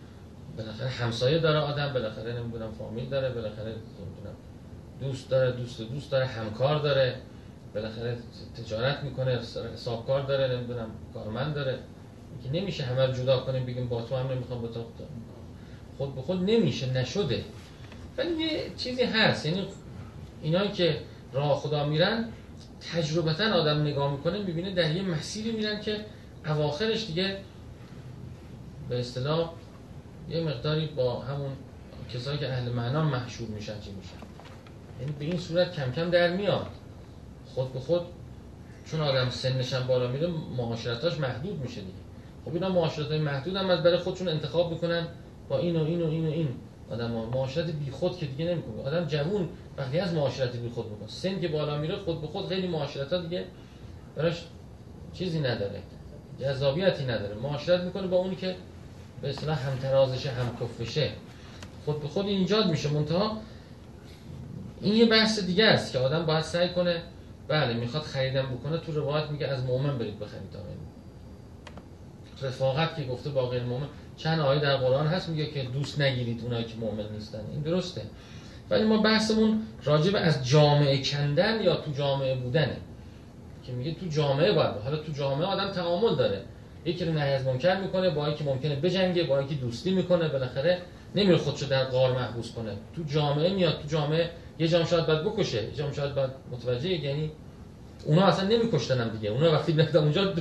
بالاخره 0.57 0.89
همسایه 0.89 1.39
داره 1.39 1.59
آدم 1.59 1.93
بالاخره 1.93 2.39
نمی‌دونم 2.39 2.71
فامیل 2.71 3.09
داره 3.09 3.29
بالاخره 3.29 3.69
نمی‌دونم 3.69 4.35
دوست 4.99 5.29
داره 5.29 5.51
دوست 5.51 5.81
دوست 5.81 6.11
داره 6.11 6.25
همکار 6.25 6.79
داره 6.79 7.15
بالاخره 7.73 8.17
تجارت 8.57 9.03
می‌کنه 9.03 9.39
حسابکار 9.73 10.21
داره 10.21 10.55
نمی‌دونم 10.55 10.89
کارمند 11.13 11.55
داره. 11.55 11.79
که 12.43 12.51
نمیشه 12.51 12.83
همه 12.83 13.05
رو 13.05 13.13
جدا 13.13 13.39
کنیم 13.39 13.65
بگیم 13.65 13.87
با 13.87 14.01
تو 14.01 14.15
هم 14.15 14.27
نمی‌خوام 14.27 14.61
با 14.61 14.67
تو 14.67 14.83
خود 15.97 16.15
به 16.15 16.21
خود 16.21 16.49
نمیشه 16.49 16.93
نشده. 16.93 17.43
ولی 18.17 18.43
یه 18.43 18.71
چیزی 18.77 19.03
هست 19.03 19.45
یعنی 19.45 19.67
اینایی 20.41 20.71
که 20.71 20.97
راه 21.33 21.57
خدا 21.57 21.85
میرن 21.85 22.29
تجربتا 22.93 23.53
آدم 23.53 23.81
نگاه 23.81 24.11
می‌کنه 24.11 24.39
می‌بینه 24.39 24.73
در 24.73 24.95
یه 24.95 25.01
مسیری 25.01 25.51
میرن 25.51 25.81
که 25.81 26.05
اواخرش 26.45 27.07
دیگه 27.07 27.37
به 28.89 28.99
اصطلاح 28.99 29.51
یه 30.29 30.41
مقداری 30.43 30.85
با 30.87 31.19
همون 31.19 31.51
کسایی 32.13 32.37
که 32.37 32.49
اهل 32.49 32.71
معنا 32.71 33.03
محشور 33.03 33.47
میشن 33.47 33.79
چی 33.79 33.91
میشن؟ 33.91 34.17
یعنی 34.99 35.11
به 35.19 35.25
این 35.25 35.37
صورت 35.37 35.75
کم 35.75 35.91
کم 35.91 36.09
در 36.09 36.35
میاد. 36.35 36.67
خود 37.45 37.73
به 37.73 37.79
خود 37.79 38.01
چون 38.85 39.01
آدم 39.01 39.29
سنش 39.29 39.73
هم 39.73 39.87
بالا 39.87 40.07
میره 40.07 40.27
معاشرتاش 40.57 41.19
محدود 41.19 41.61
میشه 41.61 41.81
دیگه. 41.81 41.93
خب 42.45 42.53
اینا 42.53 42.69
معاشرت 42.69 43.11
محدود 43.11 43.55
هم 43.55 43.69
از 43.69 43.83
برای 43.83 43.97
خودشون 43.97 44.27
انتخاب 44.27 44.71
می‌کنن 44.71 45.07
با 45.49 45.57
این 45.57 45.75
و 45.75 45.85
این 45.85 46.01
و 46.01 46.07
این 46.07 46.27
و 46.27 46.31
این. 46.31 46.49
آدم 46.91 47.11
ها 47.11 47.25
معاشرت 47.25 47.65
بی 47.65 47.91
خود 47.91 48.17
که 48.17 48.25
دیگه 48.25 48.45
نمی‌کنه. 48.45 48.83
آدم 48.83 49.05
جوون 49.05 49.49
وقتی 49.77 49.99
از 49.99 50.13
معاشرت 50.13 50.55
بی 50.55 50.69
خود 50.69 50.91
می‌کنه. 50.91 51.07
سن 51.07 51.39
که 51.39 51.47
بالا 51.47 51.77
میره 51.77 51.95
خود 51.95 52.21
به 52.21 52.27
خود 52.27 52.47
خیلی 52.47 52.67
معاشرت 52.67 53.13
ها 53.13 53.21
دیگه 53.21 53.45
براش 54.15 54.45
چیزی 55.13 55.39
نداره. 55.39 55.81
جذابیتی 56.41 57.03
نداره. 57.03 57.35
معاشرت 57.35 57.81
می‌کنه 57.81 58.07
با 58.07 58.17
اونی 58.17 58.35
که 58.35 58.55
به 59.21 59.29
اصطلاح 59.29 59.69
هم 59.69 59.77
ترازشه 59.77 60.29
هم 60.31 60.57
کفشه 60.61 61.09
خود 61.85 62.01
به 62.01 62.07
خود 62.07 62.25
ایجاد 62.25 62.69
میشه. 62.69 62.89
منتها 62.89 63.37
این 64.81 64.95
یه 64.95 65.05
بحث 65.05 65.39
دیگه 65.39 65.65
است 65.65 65.91
که 65.91 65.99
آدم 65.99 66.25
باید 66.25 66.43
سعی 66.43 66.69
کنه 66.69 67.01
بله 67.47 67.73
می‌خواد 67.73 68.03
خریدن 68.03 68.45
بکنه. 68.45 68.77
تو 68.77 68.91
روایت 68.91 69.29
میگه 69.29 69.47
از 69.47 69.63
مؤمن 69.63 69.97
برید 69.97 70.19
بخرید. 70.19 70.55
رفاقت 72.41 72.95
که 72.95 73.03
گفته 73.03 73.29
با 73.29 73.47
غیر 73.47 73.63
مؤمن 73.63 73.87
چند 74.17 74.39
آیه 74.39 74.61
در 74.61 74.77
قرآن 74.77 75.07
هست 75.07 75.29
میگه 75.29 75.45
که 75.45 75.63
دوست 75.63 76.01
نگیرید 76.01 76.41
اونایی 76.43 76.65
که 76.65 76.75
مؤمن 76.79 77.09
نیستن. 77.13 77.41
این 77.51 77.61
درسته. 77.61 78.01
ولی 78.69 78.83
ما 78.83 78.97
بحثمون 78.97 79.61
راجب 79.83 80.11
از 80.15 80.47
جامعه 80.47 81.03
کندن 81.03 81.61
یا 81.61 81.75
تو 81.75 81.91
جامعه 81.91 82.35
بودنه 82.35 82.77
که 83.63 83.71
میگه 83.71 83.93
تو 83.93 84.07
جامعه 84.07 84.51
باید 84.51 84.75
حالا 84.83 84.97
تو 84.97 85.11
جامعه 85.11 85.47
آدم 85.47 85.71
تعامل 85.71 86.15
داره. 86.15 86.41
یکی 86.85 87.05
رو 87.05 87.13
نهی 87.13 87.33
از 87.33 87.45
منکر 87.45 87.79
می‌کنه 87.79 88.09
با 88.09 88.25
اینکه 88.25 88.43
ممکنه 88.43 88.75
بجنگه 88.75 89.23
با 89.23 89.39
اینکه 89.39 89.55
دوستی 89.55 89.91
می‌کنه 89.91 90.27
بالاخره 90.27 90.77
نمیره 91.15 91.37
خودشو 91.37 91.65
در 91.65 91.85
غار 91.85 92.11
محبوس 92.11 92.51
کنه. 92.51 92.71
تو 92.95 93.03
جامعه 93.03 93.53
میاد 93.53 93.79
تو 93.81 93.87
جامعه 93.87 94.29
یه 94.59 94.67
جام 94.67 94.85
شاید 94.85 95.07
باید 95.07 95.23
بکشه 95.23 95.63
یه 95.63 95.71
جام 95.71 95.91
شاید 95.91 96.15
باید 96.15 96.29
متوجه 96.51 96.89
یعنی 96.89 97.31
اونا 98.05 98.25
اصلا 98.25 98.47
نمیکشتن 98.47 99.01
هم 99.01 99.09
دیگه. 99.09 99.29
اونا 99.29 99.51
وقتی 99.51 99.73
می‌رفتن 99.73 99.97
اونجا 99.97 100.25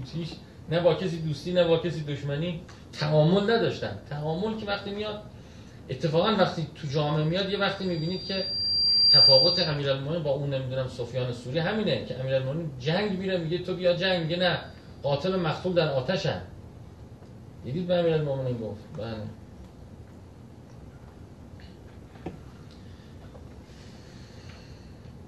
دوستیش 0.00 0.28
نه 0.70 0.80
با 0.80 0.94
کسی 0.94 1.22
دوستی 1.22 1.52
نه 1.52 1.64
با 1.64 1.78
کسی 1.78 2.04
دشمنی 2.04 2.60
تعامل 2.92 3.42
نداشتن. 3.42 3.98
تعامل 4.10 4.56
که 4.56 4.66
وقتی 4.66 4.90
میاد 4.90 5.22
اتفاقا 5.88 6.36
وقتی 6.36 6.66
تو 6.74 6.88
جامعه 6.88 7.24
میاد 7.24 7.50
یه 7.50 7.58
وقتی 7.58 7.84
می‌بینید 7.84 8.24
که 8.24 8.44
تفاوت 9.08 9.68
امیرالمومنین 9.68 10.22
با 10.22 10.30
اون 10.30 10.54
نمی‌دونم 10.54 10.88
سفیان 10.88 11.32
سوری 11.32 11.58
همینه 11.58 12.04
که 12.04 12.20
امیرالمومنین 12.20 12.70
جنگ 12.80 13.18
میره 13.18 13.38
میگه 13.38 13.58
تو 13.58 13.74
بیا 13.74 13.96
جنگ 13.96 14.22
میگه 14.22 14.36
نه 14.36 14.58
قاتل 15.02 15.36
مقتول 15.36 15.74
در 15.74 15.88
آتشن. 15.92 16.40
دیدید 17.64 17.86
به 17.86 17.96
امیرالمومنین 17.96 18.58
گفت؟ 18.58 18.84
بله. 18.98 19.14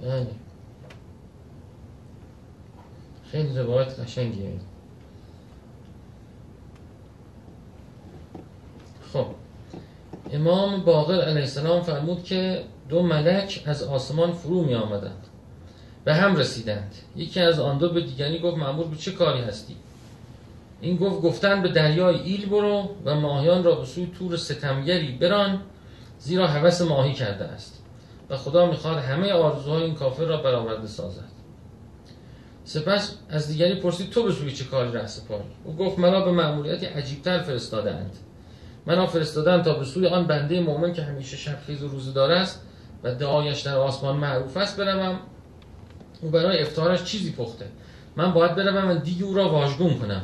بله. 0.03 0.27
خیلی 3.31 3.59
روایت 3.59 4.01
قشنگیه. 4.01 4.72
خب. 9.13 9.27
امام 10.33 10.85
باقر 10.85 11.21
علیه 11.21 11.41
السلام 11.41 11.83
فرمود 11.83 12.25
که 12.25 12.65
دو 12.89 13.03
ملک 13.03 13.63
از 13.67 13.83
آسمان 13.83 14.33
فرو 14.33 14.63
می 14.63 14.75
آمدند 14.75 15.27
به 16.05 16.15
هم 16.15 16.37
رسیدند. 16.37 16.95
یکی 17.17 17.41
از 17.41 17.61
آن 17.61 17.79
دو 17.79 17.89
به 17.89 18.01
دیگری 18.01 18.39
گفت 18.39 18.57
معمول 18.57 18.89
به 18.89 18.97
چه 18.97 19.13
کاری 19.13 19.41
هستی؟ 19.41 19.77
این 20.81 20.97
گفت 20.97 21.23
گفتن 21.23 21.63
به 21.63 21.69
دریای 21.69 22.21
ایل 22.21 22.49
برو 22.49 22.89
و 23.05 23.15
ماهیان 23.15 23.65
را 23.65 23.75
به 23.75 23.85
سوی 23.85 24.13
تور 24.19 24.37
ستمگری 24.37 25.13
بران 25.13 25.61
زیرا 26.19 26.47
هوس 26.47 26.83
ماهی 26.83 27.13
کرده 27.13 27.45
است 27.45 27.83
و 28.31 28.37
خدا 28.37 28.67
می‌خواد 28.67 28.99
همه 28.99 29.33
آرزوهای 29.33 29.83
این 29.83 29.95
کافر 29.95 30.25
را 30.25 30.37
برآورده 30.37 30.87
سازد. 30.87 31.29
سپس 32.65 33.17
از 33.29 33.49
دیگری 33.49 33.75
پرسید 33.75 34.11
تو 34.11 34.23
به 34.23 34.33
سوی 34.33 34.53
چه 34.53 34.65
کاری 34.65 34.93
رأس 34.93 35.27
پایی 35.27 35.43
او 35.65 35.77
گفت 35.77 35.99
مرا 35.99 36.25
به 36.25 36.31
مأموریتی 36.31 36.87
عجیبتر 36.87 37.43
فرستادند 37.43 38.17
من 38.87 39.07
فرستادن 39.07 39.63
تا 39.63 39.75
به 39.75 39.85
سوی 39.85 40.07
آن 40.07 40.27
بنده 40.27 40.61
مؤمن 40.61 40.93
که 40.93 41.03
همیشه 41.03 41.37
شب 41.37 41.59
خیز 41.67 41.83
و 41.83 41.89
روزدار 41.89 42.33
است 42.33 42.63
و 43.03 43.15
دعایش 43.15 43.61
در 43.61 43.77
آسمان 43.77 44.17
معروف 44.17 44.57
است 44.57 44.77
بروم. 44.77 45.19
او 46.23 46.31
برای 46.31 46.63
افتارش 46.63 47.05
چیزی 47.05 47.33
پخته. 47.33 47.67
من 48.17 48.33
باید 48.33 48.55
بروم 48.55 48.91
و 48.91 48.95
دیگه 48.95 49.25
او 49.25 49.35
را 49.35 49.49
واژگون 49.49 49.99
کنم. 49.99 50.23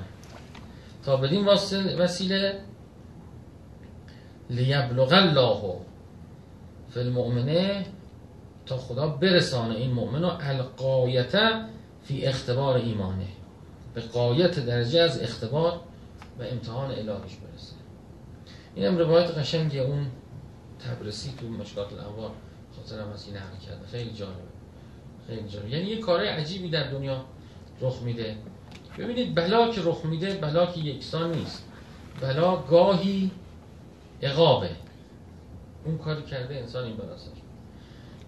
تا 1.05 1.17
بدین 1.17 1.47
وسیله 1.99 2.61
لیبلغ 4.51 5.13
الله 5.13 5.75
فی 6.91 7.01
المؤمنه 7.01 7.87
تا 8.67 8.77
خدا 8.77 9.09
برسانه 9.09 9.75
این 9.75 9.93
مؤمن 9.93 10.25
و 10.25 10.31
القایته 10.41 11.65
فی 12.05 12.27
اختبار 12.27 12.77
ایمانه. 12.77 13.27
به 13.95 14.01
قایت 14.01 14.67
درجه 14.67 15.01
از 15.01 15.23
اختبار 15.23 15.81
و 16.39 16.43
امتحان 16.43 16.91
الهیش 16.91 17.37
برسه 18.79 18.87
این 18.87 18.87
هم 18.87 18.99
روایت 18.99 19.31
قشنگی 19.31 19.79
اون 19.79 20.07
تبرسی 20.79 21.35
تو 21.41 21.49
مشکات 21.49 21.93
الانوار 21.93 22.31
خاطرم 22.77 23.09
از 23.11 23.27
این 23.27 23.37
کرده. 23.67 23.87
خیلی 23.87 24.11
جالبه. 24.11 24.43
خیلی 25.27 25.49
جالبه. 25.49 25.71
یعنی 25.71 25.91
یه 25.91 26.01
کار 26.01 26.21
عجیبی 26.21 26.71
در 26.71 26.91
دنیا 26.91 27.25
رخ 27.81 28.03
میده. 28.03 28.37
ببینید 28.99 29.35
بلا 29.35 29.71
که 29.71 29.81
رخ 29.85 30.05
میده 30.05 30.35
بلا 30.35 30.67
که 30.67 30.81
یکسان 30.81 31.33
نیست. 31.33 31.65
بلا 32.21 32.57
گاهی 32.57 33.31
اقابه 34.23 34.71
اون 35.85 35.99
کاری 35.99 36.23
کرده 36.23 36.55
انسان 36.55 36.85
این 36.85 36.97
براسش 36.97 37.39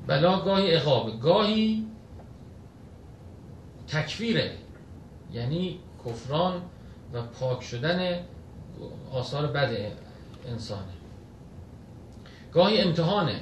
بلا 0.06 0.40
گاهی 0.40 0.74
اقابه 0.74 1.16
گاهی 1.16 1.86
تکفیره. 3.88 4.52
یعنی 5.32 5.78
کفران 6.06 6.62
و 7.12 7.22
پاک 7.22 7.62
شدن 7.62 8.20
آثار 9.12 9.46
بد 9.46 9.92
انسانه. 10.46 10.92
گاهی 12.52 12.80
امتحانه. 12.80 13.40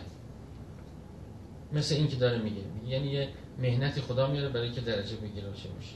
مثل 1.72 1.94
این 1.94 2.08
که 2.08 2.16
داره 2.16 2.38
میگه. 2.38 2.62
یعنی 2.86 3.06
یه 3.06 3.28
مهنتی 3.58 4.00
خدا 4.00 4.26
میاره 4.26 4.48
برای 4.48 4.72
که 4.72 4.80
درجه 4.80 5.16
بگیره 5.16 5.48
و 5.48 5.52
چه 5.52 5.68
میشه 5.76 5.94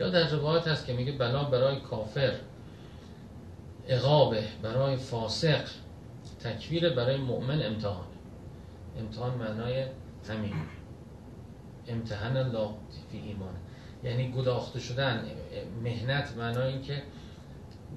یا 0.00 0.10
در 0.10 0.28
روایت 0.28 0.68
هست 0.68 0.86
که 0.86 0.92
میگه 0.92 1.12
بلا 1.12 1.44
برای 1.44 1.80
کافر 1.80 2.34
اقابه 3.88 4.44
برای 4.62 4.96
فاسق 4.96 5.64
تکویر 6.40 6.94
برای 6.94 7.16
مؤمن 7.16 7.62
امتحان 7.62 8.06
امتحان 8.98 9.34
معنای 9.34 9.86
همین 10.28 10.52
امتحان 11.88 12.36
الله 12.36 12.68
فی 13.12 13.18
ایمان. 13.18 13.54
یعنی 14.04 14.32
گداخته 14.32 14.80
شدن 14.80 15.24
مهنت 15.82 16.36
معنای 16.36 16.72
این 16.72 16.82
که 16.82 17.02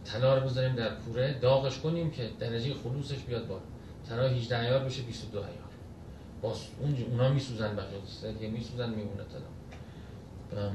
طلا 0.06 0.38
رو 0.38 0.45
بذاریم 0.45 0.76
در 0.76 0.95
کوره 0.95 1.39
داغش 1.41 1.80
کنیم 1.80 2.12
که 2.12 2.30
درجه 2.39 2.73
خلوصش 2.73 3.19
بیاد 3.23 3.47
بالا. 3.47 3.62
طلا 4.10 4.28
18 4.28 4.60
ایار 4.60 4.80
بشه 4.84 5.02
22 5.02 5.39
ایار. 5.39 5.52
باز 6.41 6.58
اون 6.80 6.97
اونا 7.12 7.30
میسوزن 7.30 7.76
بقیه 7.76 8.34
دیگه 8.34 8.50
میسوزن 8.50 8.89
میمونه 8.89 9.23
طلا. 9.23 9.41
بله. 10.62 10.71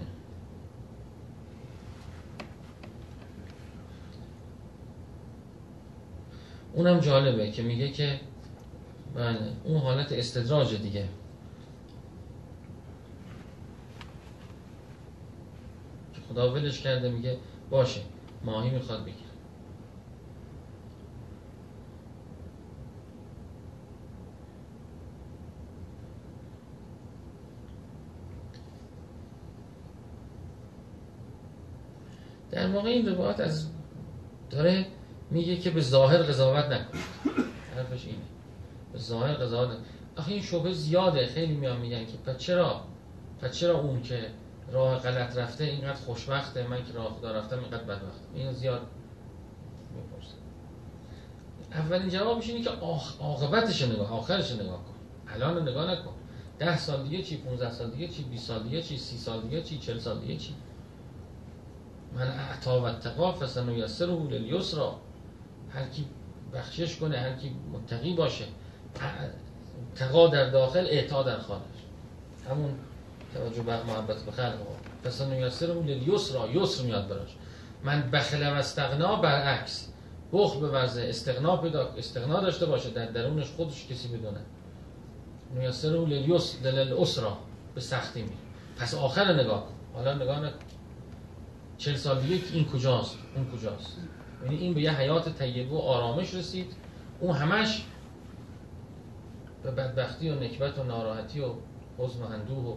اونم 6.72 7.01
جالبه 7.01 7.51
که 7.51 7.62
میگه 7.62 7.88
که 7.88 8.20
بله 9.14 9.53
اون 9.64 9.81
حالت 9.81 10.12
استدراج 10.12 10.75
دیگه 10.83 11.09
که 16.14 16.20
خدا 16.33 16.53
ولش 16.53 16.81
کرده 16.81 17.11
میگه 17.11 17.38
باشه 17.71 18.01
ماهی 18.45 18.71
می‌خواد 18.71 19.03
بگیر 19.03 19.16
در 32.51 32.71
واقع 32.71 32.88
این 32.88 33.09
روایت 33.09 33.40
از 33.40 33.66
داره 34.51 34.87
میگه 35.31 35.57
که 35.57 35.71
به 35.71 35.81
ظاهر 35.81 36.23
قضاوت 36.23 36.64
نکنید 36.64 37.05
حرفش 37.77 38.07
اینه. 38.07 38.18
به 38.92 38.99
ظاهر 38.99 39.35
قضاوت 39.35 39.77
آخه 40.16 40.33
این 40.33 40.42
شبه 40.42 40.73
زیاده. 40.73 41.27
خیلی 41.27 41.55
میان 41.55 41.81
میگن 41.81 42.07
که 42.07 42.16
پس 42.27 42.38
چرا؟ 42.38 42.81
پس 43.40 43.57
چرا 43.57 43.79
اون 43.79 44.03
که 44.03 44.27
راه 44.70 44.98
غلط 44.98 45.37
رفته 45.37 45.64
اینقدر 45.64 45.92
خوشبخته 45.92 46.66
من 46.68 46.85
که 46.85 46.92
راه 46.92 47.12
خدا 47.12 47.33
رفتم 47.33 47.59
اینقدر 47.59 47.83
بدبختم 47.83 48.35
این 48.35 48.53
زیاد 48.53 48.81
می‌پرسه. 49.94 50.35
اولین 51.72 52.09
جوابش 52.09 52.48
اینه 52.48 52.64
که 52.64 52.70
عاقبتش 53.20 53.83
نگاه 53.83 54.12
آخرش 54.12 54.53
نگاه 54.53 54.85
کن. 54.85 54.94
الان 55.35 55.68
نگاه 55.68 55.90
نکن. 55.90 56.12
ده 56.59 56.79
سال 56.79 57.03
دیگه 57.03 57.22
چی 57.22 57.37
15 57.37 57.70
سال 57.70 57.90
دیگه 57.90 58.09
چی 58.09 58.22
20 58.25 58.46
سال 58.46 58.62
دیگه 58.62 58.83
چی 58.83 58.98
30 58.98 59.16
سال 59.16 59.40
دیگه 59.40 59.62
چی 59.62 59.79
40 59.79 59.98
سال 59.98 60.18
دیگه 60.20 60.37
چی؟ 60.37 60.55
من 62.14 62.29
اعطا 62.29 62.83
و 62.83 62.90
تقا 62.90 63.33
فسن 63.33 63.68
و 63.68 63.79
یسر 63.79 64.11
و 64.11 64.29
را 64.77 64.96
هر 65.70 65.88
کی 65.88 66.07
بخشش 66.55 66.96
کنه 66.96 67.18
هر 67.18 67.33
کی 67.33 67.57
متقی 67.72 68.14
باشه 68.14 68.44
تقا 69.94 70.29
در 70.29 70.51
داخل 70.51 70.87
اعطا 70.90 71.22
در 71.22 71.38
خارج. 71.38 71.62
همون 72.51 72.75
توجه 73.35 73.62
به 73.62 73.83
محبت 73.83 74.23
به 74.23 74.33
خلق 74.33 74.55
فسن 75.05 75.33
و 75.33 75.47
یسر 75.47 75.71
و 75.71 75.83
را 76.35 76.49
یسر 76.51 76.85
میاد 76.85 77.09
براش. 77.09 77.37
من 77.85 78.11
بخل 78.11 78.42
و 78.42 78.55
استغنا 78.55 79.16
برعکس. 79.16 79.88
بخل 80.33 80.61
به 80.61 80.68
ورزه 80.68 81.03
استغنا 81.09 81.57
پیدا 81.57 81.88
استغنا 81.88 82.40
داشته 82.40 82.66
باشه 82.66 82.90
در 82.90 83.07
درونش 83.07 83.51
خودش 83.51 83.87
کسی 83.87 84.09
بدونه. 84.09 84.40
میسر 85.55 85.97
او 85.97 86.07
اسرا 87.03 87.38
به 87.75 87.81
سختی 87.81 88.23
می 88.23 88.33
پس 88.79 88.95
آخر 88.95 89.33
نگاه 89.33 89.66
کن. 89.66 89.75
حالا 89.95 90.14
نگاه 90.14 90.40
نکن. 90.40 90.59
چل 91.79 91.95
سال 91.95 92.21
دیگه 92.21 92.45
این 92.53 92.64
کجاست؟ 92.64 93.16
اون 93.37 93.51
کجاست؟ 93.51 93.97
یعنی 94.45 94.57
این 94.57 94.75
به 94.75 94.81
یه 94.81 94.92
حیات 94.92 95.38
طیبه 95.38 95.75
و 95.75 95.79
آرامش 95.79 96.35
رسید. 96.35 96.73
اون 97.21 97.37
همش 97.37 97.85
به 99.62 99.71
بدبختی 99.71 100.31
و 100.31 100.40
نکبت 100.40 100.79
و 100.79 100.83
ناراحتی 100.83 101.40
و 101.40 101.55
حزن 101.99 102.23
و 102.23 102.27
اندوه 102.27 102.59
و 102.59 102.77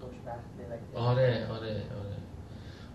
خوشبخته 0.00 0.98
آره 0.98 1.46
آره 1.46 1.70
آره. 1.70 2.16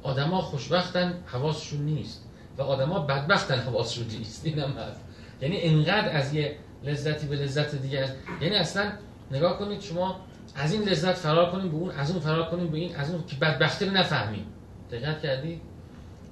آدما 0.03 0.41
خوشبختن 0.41 1.23
حواسشون 1.25 1.81
نیست. 1.81 2.29
و 2.57 2.61
آدما 2.61 2.99
بدبختن 2.99 3.59
حواسشون 3.59 4.07
نیست. 4.07 4.45
اینم 4.45 4.71
هست. 4.71 5.01
یعنی 5.41 5.61
انقدر 5.61 6.17
از 6.17 6.33
یه 6.33 6.55
لذتی 6.83 7.27
به 7.27 7.35
لذت 7.35 7.75
دیگه 7.75 8.03
هست. 8.03 8.13
یعنی 8.41 8.55
اصلا 8.55 8.91
نگاه 9.31 9.59
کنید 9.59 9.81
شما 9.81 10.19
از 10.55 10.73
این 10.73 10.83
لذت 10.83 11.13
فرار 11.13 11.51
کنیم 11.51 11.71
به 11.71 11.77
اون 11.77 11.91
از 11.91 12.11
اون 12.11 12.19
فرار 12.19 12.49
کنیم 12.49 12.67
به 12.67 12.77
این 12.77 12.95
از 12.95 13.11
اون 13.11 13.25
که 13.25 13.35
بدبختی 13.35 13.85
رو 13.85 13.91
نفهمیم. 13.91 14.45
دقت 14.91 15.21
کردی؟ 15.21 15.61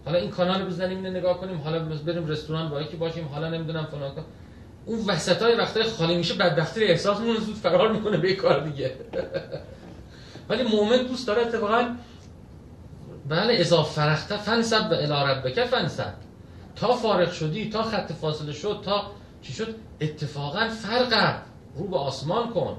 حالا 0.05 0.17
این 0.17 0.29
کانال 0.31 0.65
بزنیم 0.65 0.97
اینو 0.97 1.17
نگاه 1.17 1.37
کنیم 1.37 1.57
حالا 1.57 1.79
بریم 1.79 2.27
رستوران 2.27 2.69
با 2.69 2.81
یکی 2.81 2.97
باشیم 2.97 3.27
حالا 3.27 3.49
نمی‌دونم 3.49 3.85
فلان 3.85 4.11
اون 4.85 5.05
وسط 5.07 5.41
های 5.41 5.55
وقتای 5.55 5.83
خالی 5.83 6.15
میشه 6.15 6.33
بدبختی 6.33 6.83
احساس 6.83 7.19
می‌کنه 7.19 7.39
زود 7.39 7.55
فرار 7.55 7.91
می‌کنه 7.91 8.17
به 8.17 8.33
کار 8.33 8.59
دیگه. 8.59 8.91
ولی 10.49 10.63
مؤمن 10.63 10.97
دوست 10.97 11.27
داره 11.27 11.41
اتفاقا 11.41 11.95
بله 13.29 13.53
اذا 13.53 13.83
فرخت 13.83 14.37
فنسب 14.37 14.91
و 14.91 14.93
الی 14.93 15.31
ربک 15.31 15.65
فنسب. 15.65 16.13
تا 16.75 16.93
فارغ 16.93 17.31
شدی 17.31 17.69
تا 17.69 17.83
خط 17.83 18.11
فاصله 18.11 18.53
شد 18.53 18.81
تا 18.85 19.11
چی 19.41 19.53
شد؟ 19.53 19.75
اتفاقا 20.01 20.67
فرق 20.67 21.35
رو 21.75 21.87
به 21.87 21.97
آسمان 21.97 22.49
کن. 22.49 22.77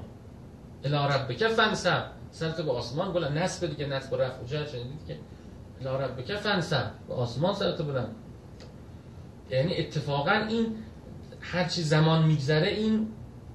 الی 0.83 0.95
ربک 0.95 1.47
فنسب. 1.47 2.03
سرت 2.31 2.61
به 2.61 2.71
آسمان 2.71 3.13
بلند. 3.13 3.37
نسب 3.37 3.67
دیگه 3.67 3.85
نسب 3.85 4.15
رفع. 4.15 4.43
جهت 4.45 4.69
شنیدید 4.69 5.05
که 5.07 5.17
الی 5.79 6.03
ربک 6.03 6.35
فنسب 6.35 6.91
به 7.07 7.13
آسمان 7.13 7.53
سرت 7.53 7.81
بلند. 7.81 8.15
یعنی 9.51 9.77
اتفاقا 9.77 10.31
این 10.31 10.75
هر 11.41 11.63
چی 11.67 11.81
زمان 11.81 12.25
میگذره 12.25 12.67
این 12.67 13.07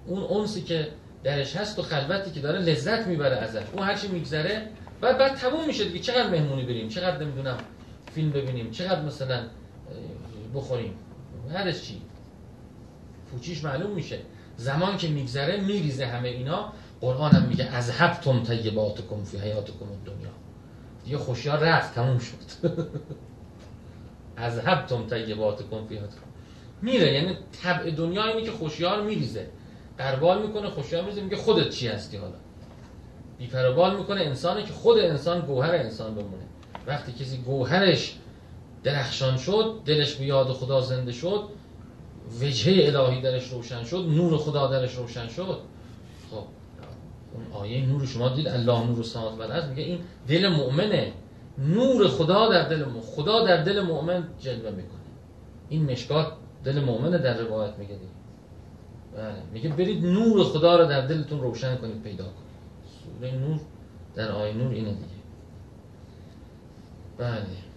اون 0.06 0.22
اونسی 0.22 0.62
که 0.62 0.88
درش 1.24 1.56
هست 1.56 1.78
و 1.78 1.82
خلوتی 1.82 2.30
که 2.30 2.40
داره 2.40 2.58
لذت 2.58 3.06
می‌بره 3.06 3.36
ازش. 3.36 3.62
اون 3.72 3.82
هر 3.82 3.94
چی 3.94 4.08
میگذره 4.08 4.68
بعد 5.00 5.18
بعد 5.18 5.34
تموم 5.34 5.66
میشه 5.66 5.84
دیگه. 5.84 5.98
چقدر 5.98 6.30
مهمونی 6.30 6.64
بریم؟ 6.64 6.88
چقدر 6.88 7.24
نمی‌دونم 7.24 7.56
فیلم 8.14 8.30
ببینیم؟ 8.30 8.70
چقدر 8.70 9.02
مثلا 9.02 9.46
بخوریم؟ 10.54 10.94
هرش 11.52 11.82
چی؟ 11.82 12.02
پوچیش 13.30 13.64
معلوم 13.64 13.90
میشه. 13.90 14.18
زمان 14.56 14.96
که 14.96 15.08
میگذره 15.08 15.60
میریزه 15.60 16.06
همه 16.06 16.28
اینا. 16.28 16.72
قرآن 17.00 17.32
هم 17.32 17.42
میگه 17.42 17.64
از 17.64 17.90
حبتم 17.90 18.42
طیباتکم 18.42 19.24
فی 19.24 19.38
حیاتکم 19.38 19.86
دنیا 20.04 20.30
دیگه 21.04 21.18
خوشیار 21.18 21.58
رفت 21.58 21.94
تموم 21.94 22.18
شد. 22.18 22.68
از 24.36 24.58
حبتم 24.58 25.06
طیباتکم 25.06 25.86
فی 25.86 25.94
حیاتکم 25.94 26.20
میره 26.82 27.12
یعنی 27.12 27.36
طبع 27.62 27.90
دنیا 27.90 28.24
اینه 28.24 28.42
که 28.42 28.50
خوشیار 28.50 29.02
میریزه. 29.02 29.46
قربال 29.98 30.46
می‌کنه 30.46 30.68
خوشیار 30.68 31.02
میریزه 31.02 31.22
میگه 31.22 31.36
خودت 31.36 31.70
چی 31.70 31.88
هستی 31.88 32.16
حالا؟ 32.16 32.36
بیپروبال 33.38 33.96
می‌کنه 33.96 34.20
انسانی 34.20 34.62
که 34.62 34.72
خود 34.72 34.98
انسان 34.98 35.40
گوهر 35.40 35.74
انسان 35.74 36.14
بمونه. 36.14 36.44
وقتی 36.86 37.12
کسی 37.12 37.36
گوهرش 37.36 38.16
درخشان 38.82 39.36
شد 39.36 39.80
دلش 39.84 40.14
به 40.14 40.24
یاد 40.24 40.52
خدا 40.52 40.80
زنده 40.80 41.12
شد 41.12 41.48
وجهه 42.40 42.86
الهی 42.86 43.20
درش 43.20 43.48
روشن 43.48 43.84
شد 43.84 44.06
نور 44.08 44.38
خدا 44.38 44.66
درش 44.66 44.94
روشن 44.94 45.28
شد 45.28 45.60
خب 46.30 46.44
اون 47.34 47.52
آیه 47.52 47.86
نور 47.86 48.06
شما 48.06 48.28
دید 48.28 48.48
الله 48.48 48.86
نور 48.86 48.96
السماوات 48.96 49.50
و 49.50 49.68
میگه 49.68 49.82
این 49.82 50.00
دل 50.28 50.48
مؤمنه. 50.48 51.12
نور 51.58 52.08
خدا 52.08 52.48
در 52.48 52.68
دل 52.68 52.84
مؤمن 52.84 53.00
خدا 53.00 53.44
در 53.44 53.62
دل 53.62 53.80
مؤمن 53.80 54.28
جلوه 54.38 54.70
می‌کنه. 54.70 55.00
این 55.68 55.90
مشکات 55.92 56.32
دل 56.64 56.84
مؤمن 56.84 57.10
در 57.10 57.38
روایت 57.38 57.78
میگه 57.78 57.94
دیگه. 57.94 58.10
بله 59.16 59.42
میگه 59.52 59.68
برید 59.68 60.04
نور 60.04 60.44
خدا 60.44 60.76
رو 60.76 60.84
در 60.86 61.06
دلتون 61.06 61.40
روشن 61.40 61.76
کنید 61.76 62.02
پیدا 62.02 62.24
کنید. 62.24 62.50
سوره 63.02 63.36
نور 63.36 63.60
در 64.14 64.32
آیه 64.32 64.54
نور 64.54 64.72
اینه 64.72 64.90
دیگه. 64.90 65.20
بله. 67.18 67.70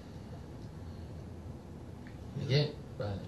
میگه 2.38 2.70
بله 3.00 3.24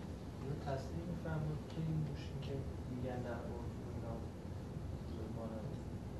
تصدیق 0.66 1.06
می‌فهمم 1.12 1.58
که 1.72 1.80
این 1.88 1.98
موشی 2.08 2.36
که 2.46 2.54
میگن 2.92 3.20
در 3.28 3.40
اینا 3.96 4.14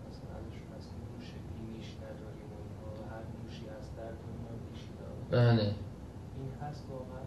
مثلا 0.08 0.32
ازشون 0.40 0.68
هست 0.76 0.90
موش 1.10 1.28
بینیش 1.54 1.90
نداریم 2.04 2.50
و 2.54 2.88
هر 3.12 3.24
موشی 3.36 3.66
هست 3.76 3.92
در 3.98 4.12
دنیا 4.24 4.54
بیشی 4.66 4.92
داره 5.00 5.15
بله. 5.32 5.62
این 5.64 5.72
هست 6.62 6.84
واقعا. 6.90 7.26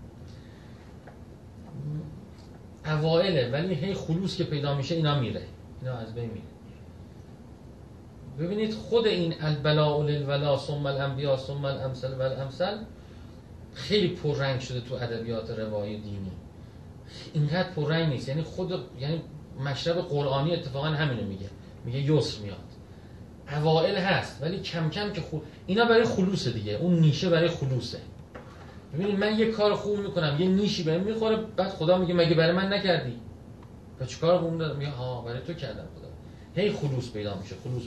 اوائله 2.98 3.50
ولی 3.50 3.74
هی 3.74 3.94
خلوص 3.94 4.36
که 4.36 4.44
پیدا 4.44 4.74
میشه 4.74 4.94
اینا 4.94 5.20
میره. 5.20 5.42
اینا 5.82 5.94
از 5.94 6.14
بین 6.14 6.30
میره. 6.30 6.42
ببینید 8.38 8.74
خود 8.74 9.06
این 9.06 9.34
البلاء 9.40 10.02
للولا 10.02 10.56
ثم 10.56 10.86
الانبیاء 10.86 11.36
ثم 11.36 11.64
الامثل 11.64 12.18
و 12.18 12.22
الامثل 12.22 12.78
خیلی 13.74 14.08
پررنگ 14.08 14.60
شده 14.60 14.80
تو 14.80 14.94
ادبیات 14.94 15.50
روایی 15.50 16.00
دینی. 16.00 16.32
اینقدر 17.32 17.70
پررنگ 17.70 18.08
نیست. 18.08 18.28
یعنی 18.28 18.42
خود 18.42 18.84
یعنی 19.00 19.22
مشرب 19.64 19.96
قرآنی 19.96 20.54
اتفاقا 20.54 20.86
همینو 20.86 21.28
میگه. 21.28 21.50
میگه 21.84 21.98
یسر 21.98 22.42
میاد. 22.42 22.67
اوائل 23.56 23.96
هست 23.96 24.42
ولی 24.42 24.60
کم 24.60 24.90
کم 24.90 25.12
که 25.12 25.20
خود 25.20 25.42
اینا 25.66 25.84
برای 25.84 26.04
خلوص 26.04 26.48
دیگه. 26.48 26.72
اون 26.72 26.94
نیشه 27.00 27.28
برای 27.28 27.48
خلوصه. 27.48 27.98
ببینید 28.94 29.18
من 29.18 29.38
یه 29.38 29.50
کار 29.50 29.74
خوب 29.74 29.98
می‌کنم 29.98 30.36
یه 30.38 30.48
نیشی 30.48 30.82
بهم 30.82 31.00
می‌خوره 31.00 31.36
بعد 31.36 31.68
خدا 31.68 31.98
میگه 31.98 32.14
مگه 32.14 32.34
برای 32.34 32.52
من 32.52 32.72
نکردی؟ 32.72 33.20
و 34.00 34.04
چیکار 34.04 34.38
خوب 34.38 34.58
دادم 34.58 34.76
میگه 34.76 34.90
ها 34.90 35.22
برای 35.22 35.40
تو 35.46 35.54
کردم 35.54 35.86
خدا. 35.98 36.08
هی 36.62 36.70
خلوص 36.70 37.12
پیدا 37.12 37.36
میشه 37.36 37.54
خلوص. 37.64 37.82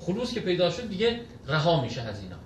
خلوص 0.00 0.34
که 0.34 0.40
پیدا 0.40 0.70
شد 0.70 0.88
دیگه 0.88 1.20
رها 1.48 1.80
میشه 1.82 2.02
از 2.02 2.22
اینا. 2.22 2.36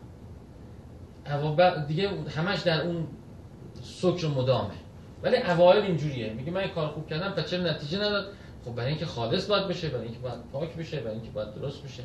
دیگه 1.87 2.11
همش 2.37 2.61
در 2.61 2.83
اون 2.83 3.07
سکر 3.83 4.27
مدامه. 4.27 4.75
ولی 5.23 5.37
اوایل 5.37 5.85
اینجوریه. 5.85 6.33
میگه 6.33 6.51
من 6.51 6.69
کار 6.69 6.89
خوب 6.89 7.07
کردم 7.07 7.31
پس 7.31 7.51
چرا 7.51 7.63
نتیجه 7.63 7.99
نداد؟ 7.99 8.27
خب 8.65 8.75
برای 8.75 8.89
اینکه 8.89 9.07
خالص 9.07 9.47
باید 9.47 9.69
بشه 9.69 9.89
برای 9.89 10.05
اینکه 10.05 10.21
باید 10.21 10.39
پاک 10.53 10.77
بشه 10.77 11.01
برای 11.01 11.15
اینکه 11.15 11.31
باید 11.31 11.55
درست 11.55 11.83
بشه. 11.83 12.03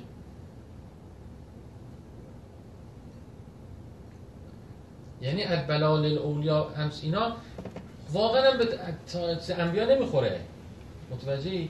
یعنی 5.21 5.43
البلال 5.43 6.06
الاولیا 6.06 6.63
همس 6.63 6.99
اینا 7.04 7.36
واقعا 8.13 8.51
به 8.51 8.67
انبیا 9.58 9.95
نمی‌خوره. 9.95 10.39
متوجهی؟ 11.12 11.69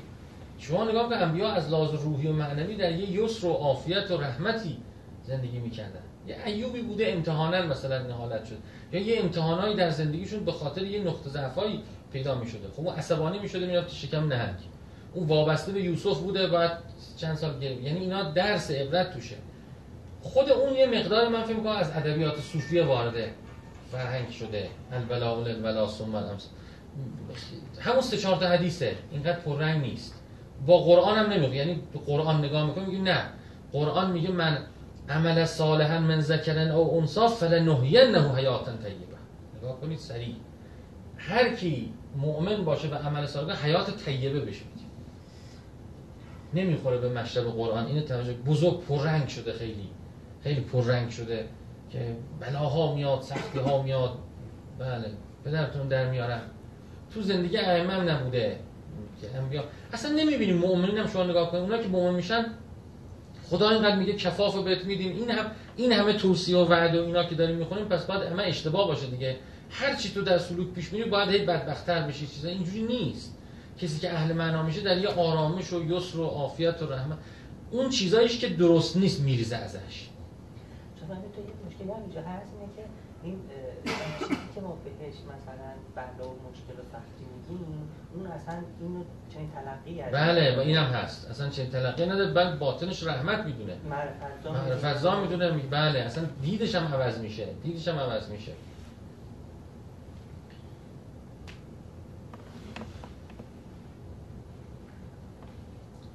شما 0.57 0.83
نگاه 0.83 1.09
که 1.09 1.15
انبیا 1.15 1.49
از 1.49 1.69
لحاظ 1.69 1.93
روحی 2.03 2.27
و 2.27 2.33
معنوی 2.33 2.75
در 2.75 2.91
یه 2.91 3.23
یسر 3.23 3.47
و 3.47 3.51
عافیت 3.51 4.11
و 4.11 4.17
رحمتی 4.17 4.77
زندگی 5.23 5.59
می‌کردن. 5.59 5.99
یه 6.27 6.37
ایوبی 6.45 6.81
بوده 6.81 7.07
امتحانا 7.07 7.65
مثلا 7.65 8.01
این 8.01 8.11
حالت 8.11 8.45
شد. 8.45 8.57
یا 8.91 9.01
یه 9.01 9.19
امتحانایی 9.19 9.75
در 9.75 9.89
زندگیشون 9.89 10.45
به 10.45 10.51
خاطر 10.51 10.83
یه 10.83 11.03
نقطه 11.03 11.29
ضعفایی 11.29 11.83
پیدا 12.13 12.35
می 12.35 12.47
شده 12.47 12.67
خب 12.75 12.87
اون 12.87 12.95
عصبانی 12.95 13.39
می 13.39 13.49
شده 13.49 13.67
می‌رفت 13.67 13.93
شکم 13.93 14.27
نهنگ. 14.27 14.55
اون 15.13 15.27
وابسته 15.27 15.71
به 15.71 15.81
یوسف 15.81 16.19
بوده 16.19 16.47
بعد 16.47 16.79
چند 17.17 17.35
سال 17.35 17.59
گرفت. 17.59 17.81
یعنی 17.81 17.99
اینا 17.99 18.31
درس 18.31 18.71
عبرت 18.71 19.13
توشه. 19.13 19.35
خود 20.25 20.49
اون 20.49 20.73
یه 20.73 20.85
مقدار 20.85 21.29
من 21.29 21.43
فکر 21.43 21.55
می‌کنم 21.55 21.75
از 21.75 21.91
ادبیات 21.95 22.39
صوفیه 22.39 22.83
وارده 22.83 23.33
فرهنگ 23.91 24.29
شده. 24.29 24.69
البلا 24.91 25.35
البلا 25.35 25.87
ثم 25.87 26.15
الامس. 26.15 26.49
همون 27.79 28.01
سه 28.01 28.17
چهار 28.17 28.37
تا 28.37 28.47
حدیثه. 28.47 28.95
اینقدر 29.11 29.39
پررنگ 29.39 29.81
نیست. 29.81 30.21
با 30.65 30.77
قرآن 30.77 31.17
هم 31.17 31.33
نمیگه 31.33 31.55
یعنی 31.55 31.81
تو 31.93 31.99
قرآن 31.99 32.45
نگاه 32.45 32.65
می‌کنی 32.65 32.85
میگه 32.85 32.97
نه. 32.99 33.25
قرآن 33.71 34.11
میگه 34.11 34.31
من 34.31 34.57
عمل 35.09 35.45
صالحا 35.45 35.99
من 35.99 36.21
ذکرن 36.21 36.71
او 36.71 36.97
انصا 36.97 37.27
فلنحینه 37.27 38.35
حیاتا 38.35 38.71
طیبه. 38.71 39.17
نگاه 39.57 39.79
کنید 39.81 39.99
سریع. 39.99 40.35
هر 41.17 41.55
کی 41.55 41.93
مؤمن 42.17 42.65
باشه 42.65 42.87
و 42.87 42.93
عمل 42.95 43.25
صالح 43.25 43.65
حیات 43.65 44.05
طیبه 44.05 44.39
بشه. 44.39 44.65
نمی‌خوره 46.53 46.97
به 46.97 47.09
مشرب 47.09 47.43
قرآن. 47.43 47.85
اینو 47.85 48.01
توجه 48.01 48.33
بزرگ 48.33 48.81
پررنگ 48.81 49.27
شده 49.27 49.53
خیلی. 49.53 49.89
خیلی 50.45 50.61
پررنگ 50.61 51.09
شده 51.09 51.45
که 51.91 52.15
بلاها 52.39 52.95
میاد 52.95 53.21
سختی 53.21 53.59
ها 53.59 53.81
میاد. 53.81 54.17
بله 54.79 55.11
پدرتون 55.45 55.87
در 55.87 56.09
میارم 56.09 56.41
تو 57.13 57.21
زندگی 57.21 57.57
ائمه 57.57 57.95
نبوده. 57.95 58.59
که 59.21 59.37
انبیا 59.37 59.63
اصلا 59.93 60.11
نمی‌بینیم 60.11 60.57
مؤمنین 60.57 60.97
هم 60.97 61.07
شما 61.07 61.23
نگاه 61.23 61.51
کنید. 61.51 61.63
اونا 61.63 61.77
که 61.77 61.87
مؤمن 61.87 62.15
میشن 62.15 62.45
خدا 63.49 63.69
اینقدر 63.69 63.95
میگه 63.95 64.13
کفاف 64.13 64.57
بهت 64.57 64.85
میدیم. 64.85 65.15
این 65.15 65.31
هم 65.31 65.51
این 65.75 65.91
همه 65.91 66.13
توصیه 66.13 66.57
و 66.57 66.65
وعده 66.65 67.01
و 67.01 67.05
اینا 67.05 67.23
که 67.23 67.35
داریم 67.35 67.55
می‌خونیم 67.55 67.85
پس 67.85 68.05
باید 68.05 68.21
همه 68.21 68.43
اشتباه 68.43 68.87
باشه 68.87 69.07
دیگه. 69.07 69.35
هر 69.69 69.95
چی 69.95 70.13
تو 70.13 70.21
در 70.21 70.37
سلوک 70.37 70.73
پیش 70.73 70.93
میری 70.93 71.09
باید 71.09 71.29
هی 71.29 71.45
بدبختتر 71.45 72.01
بشی. 72.01 72.27
چیزا 72.27 72.49
اینجوری 72.49 72.83
نیست. 72.83 73.37
کسی 73.81 73.99
که 73.99 74.13
اهل 74.13 74.33
معنا 74.33 74.63
میشه 74.63 74.81
در 74.81 74.97
یه 74.97 75.07
آرامش 75.07 75.73
و 75.73 75.91
یسر 75.91 76.19
و 76.19 76.25
عافیت 76.25 76.81
و 76.81 76.93
رحمت 76.93 77.17
اون 77.71 77.89
چیزاییش 77.89 78.39
که 78.39 78.49
درست 78.49 78.97
نیست 78.97 79.21
میریزه 79.21 79.55
ازش. 79.55 80.09
چون 81.07 81.17
تو 81.35 81.41
یه 81.41 81.47
مشکلی 81.67 81.91
هم 81.91 82.01
اینجا 82.01 82.21
هست 82.21 82.53
اینه 82.53 82.73
که 82.75 82.83
این 83.23 83.39
چیزی 84.19 84.49
که 84.55 84.61
ما 84.61 84.77
بهش 84.83 85.13
مثلا 85.15 85.69
بلا 85.95 86.29
و 86.29 86.35
مشکل 86.51 86.79
و 86.79 86.83
سختی 86.91 87.25
میگیم 87.35 87.89
اون 88.13 88.27
اصلا 88.27 88.55
اینو 88.81 89.03
چنین 89.33 89.49
تلقی 89.51 90.01
از 90.01 90.13
بله 90.13 90.57
و 90.57 90.59
اینم 90.59 90.83
هست. 90.83 91.29
اصلا 91.29 91.49
چنین 91.49 91.69
تلقی 91.69 92.05
نداره 92.05 92.33
بل 92.33 92.57
باطنش 92.57 93.03
رحمت 93.03 93.45
می‌دونه. 93.45 93.77
معرفت 93.89 95.15
می‌دونه 95.15 95.51
بله 95.51 95.99
اصلا 95.99 96.25
دیدش 96.41 96.75
هم 96.75 96.93
عوض 96.93 97.19
میشه 97.19 97.47
دیدش 97.63 97.87
هم 97.87 97.99
عوض 97.99 98.29
میشه. 98.29 98.51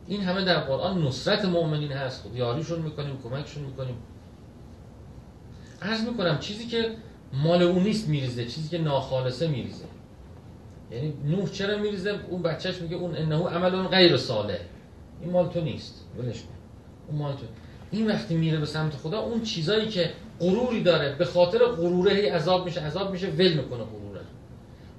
این 0.07 0.21
همه 0.21 0.45
در 0.45 0.61
قرآن 0.61 1.03
نصرت 1.03 1.45
مؤمنین 1.45 1.93
هست. 1.93 2.23
خب 2.23 2.37
یاریشون 2.37 2.79
می‌کنیم 2.79 3.23
کمکشون 3.23 3.63
می‌کنیم. 3.63 3.97
عرض 5.83 6.05
می‌کنم 6.05 6.39
چیزی 6.39 6.67
که 6.67 6.91
مال 7.33 7.63
اون 7.63 7.83
نیست 7.83 8.09
میریزه 8.09 8.47
چیزی 8.47 8.69
که 8.69 8.79
ناخالصه 8.79 9.49
میریزه. 9.49 9.85
یعنی 10.93 11.15
نوح 11.25 11.51
چرا 11.51 11.79
میریزه؟ 11.79 12.15
اون 12.31 12.43
بچهش 12.43 12.83
میگه 12.83 12.97
اون 12.97 13.17
انه 13.17 13.49
عمل 13.49 13.75
اون 13.75 13.89
غیر 13.89 14.17
صالح. 14.17 14.59
این 15.21 15.31
مال 15.31 15.49
تو 15.49 15.61
نیست. 15.61 16.05
ولش 16.19 16.41
کن. 16.41 16.49
اون 17.09 17.19
مال 17.19 17.33
تو. 17.33 17.45
این 17.91 18.07
وقتی 18.07 18.35
میره 18.35 18.59
به 18.59 18.67
سمت 18.67 18.97
خدا 18.97 19.21
اون 19.21 19.43
چیزایی 19.43 19.89
که 19.89 20.11
غروری 20.41 20.83
داره 20.83 21.15
به 21.15 21.25
خاطر 21.25 21.59
غروره 21.59 22.13
هی 22.13 22.29
عذاب 22.29 22.65
میشه 22.65 22.81
عذاب 22.81 23.13
میشه 23.13 23.27
ول 23.27 23.53
می‌کنه 23.53 23.85
غروره. 23.85 24.21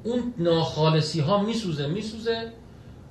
اون 0.04 0.34
ناخالصی 0.38 1.20
ها 1.20 1.44
میسوزه 1.44 1.88
میسوزه. 1.88 2.52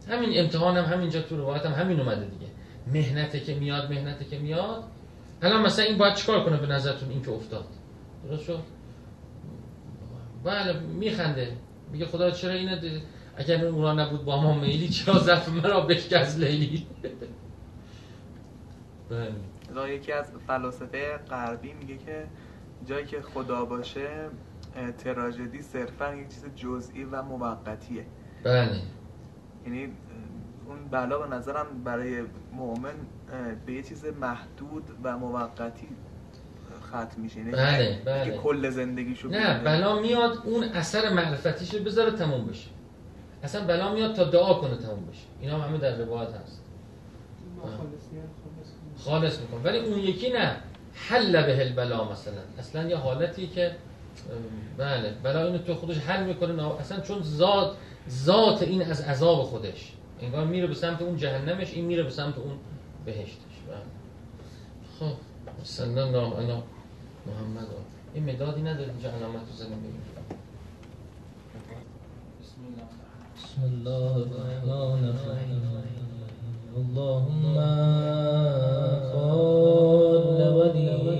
همین 0.08 0.40
امتحان 0.40 0.76
هم 0.76 0.84
همینجا 0.84 1.22
تو 1.22 1.36
روایت 1.36 1.66
هم 1.66 1.72
همین 1.72 2.00
اومده 2.00 2.24
دیگه. 2.24 2.46
مهنته 2.92 3.40
که 3.40 3.54
میاد 3.54 3.92
مهنته 3.92 4.24
که 4.24 4.38
میاد. 4.38 4.84
الان 5.42 5.62
مثلا 5.62 5.84
این 5.84 5.98
باید 5.98 6.14
چیکار 6.14 6.44
کنه 6.44 6.56
به 6.56 6.66
نظرتون 6.66 7.08
این 7.08 7.22
که 7.22 7.30
افتاد؟ 7.30 7.64
درست 8.24 8.44
شد؟ 8.44 8.60
بله 10.44 10.80
میخنده. 10.80 11.56
میگه 11.92 12.06
خدا 12.06 12.30
چرا 12.30 12.52
اینه؟ 12.52 13.02
اگر 13.36 13.64
اونا 13.64 13.92
نبود 13.92 14.24
با 14.24 14.42
ما 14.42 14.60
میلی 14.60 14.88
چرا 14.88 15.18
ظرف 15.18 15.48
مرا 15.48 15.80
بشکست 15.80 16.38
لیلی؟ 16.38 16.86
بله. 19.10 19.94
یکی 19.94 20.12
از 20.12 20.32
فلاسفه 20.46 21.16
غربی 21.30 21.72
میگه 21.72 21.96
که 21.96 22.26
جایی 22.86 23.06
که 23.06 23.22
خدا 23.22 23.64
باشه 23.64 24.08
تراژدی 24.98 25.62
صرفا 25.62 26.14
یک 26.14 26.28
چیز 26.28 26.44
جزئی 26.56 27.04
و 27.04 27.22
موقتیه. 27.22 28.06
بله. 28.44 28.80
یعنی 29.66 29.92
اون 30.70 30.88
بلا 30.88 31.18
به 31.18 31.36
نظرم 31.36 31.66
برای 31.84 32.22
مؤمن 32.52 32.94
به 33.66 33.72
یه 33.72 33.82
چیز 33.82 34.04
محدود 34.20 34.84
و 35.04 35.18
موقتی 35.18 35.88
ختم 36.88 37.20
میشه. 37.20 37.38
یعنی 37.38 37.50
بله 37.50 38.02
بله. 38.04 38.24
که 38.24 38.36
کل 38.36 38.70
زندگیشو 38.70 39.28
نه 39.28 39.64
بلا 39.64 40.00
میاد 40.00 40.38
اون 40.44 40.64
اثر 40.64 41.12
معرفتیشو 41.12 41.84
بذاره 41.84 42.10
تموم 42.10 42.46
بشه. 42.46 42.68
اصلا 43.42 43.66
بلا 43.66 43.92
میاد 43.94 44.14
تا 44.14 44.24
دعا 44.24 44.54
کنه 44.54 44.76
تموم 44.76 45.06
بشه. 45.06 45.22
اینا 45.40 45.58
هم 45.58 45.68
همه 45.68 45.78
در 45.78 45.96
روایت 45.96 46.28
هست. 46.28 46.62
خالص 48.98 49.40
میکن 49.40 49.60
ولی 49.64 49.78
اون 49.78 49.98
یکی 49.98 50.30
نه. 50.30 50.56
حل 50.94 51.46
به 51.46 51.60
البلا 51.60 52.10
مثلا. 52.10 52.40
اصلا 52.58 52.88
یه 52.88 52.96
حالتی 52.96 53.46
که 53.46 53.76
بله. 54.78 55.14
بلا 55.22 55.46
اینو 55.46 55.58
تو 55.58 55.74
خودش 55.74 55.98
حل 55.98 56.26
می‌کنه 56.26 56.80
اصلا 56.80 57.00
چون 57.00 57.22
ذات 57.22 57.76
ذات 58.08 58.62
این 58.62 58.82
از 58.82 59.00
عذاب 59.00 59.42
خودش. 59.42 59.92
انگار 60.22 60.46
میره 60.46 60.66
به 60.66 60.74
سمت 60.74 61.02
اون 61.02 61.16
جهنمش 61.16 61.74
این 61.74 61.84
میره 61.84 62.02
به 62.02 62.10
سمت 62.10 62.38
اون 62.38 62.52
بهشتش. 63.04 63.56
بله. 63.68 63.76
خب 64.98 65.16
صلی 65.64 65.98
الله 65.98 66.36
علی 66.36 66.62
محمد. 67.26 67.66
این 68.14 68.30
مدادی 68.30 68.62
نداره 68.62 68.90
اینجا 68.90 69.10
علامت 69.10 69.40
رو 69.50 69.56
زنیم 69.56 69.78
بگیم. 69.78 70.02
بسم 73.36 73.62
الله 73.62 74.14
الرحمن 74.16 75.04
الرحیم. 75.04 75.70
اللهم 76.76 77.56
قال 79.12 80.40
وليك 80.56 81.10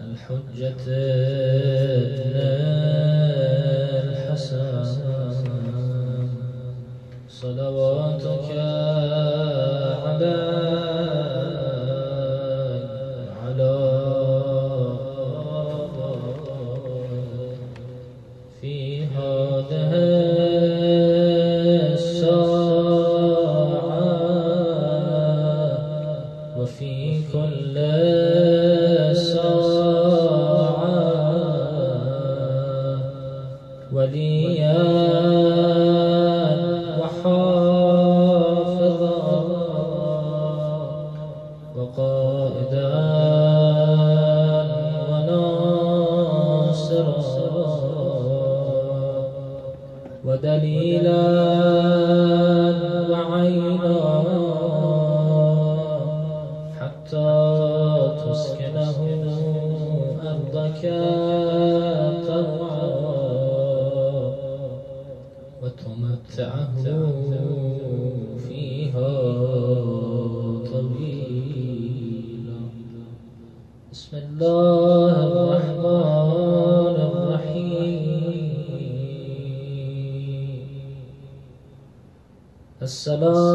الحجة 0.00 0.86
السلام 83.06 83.45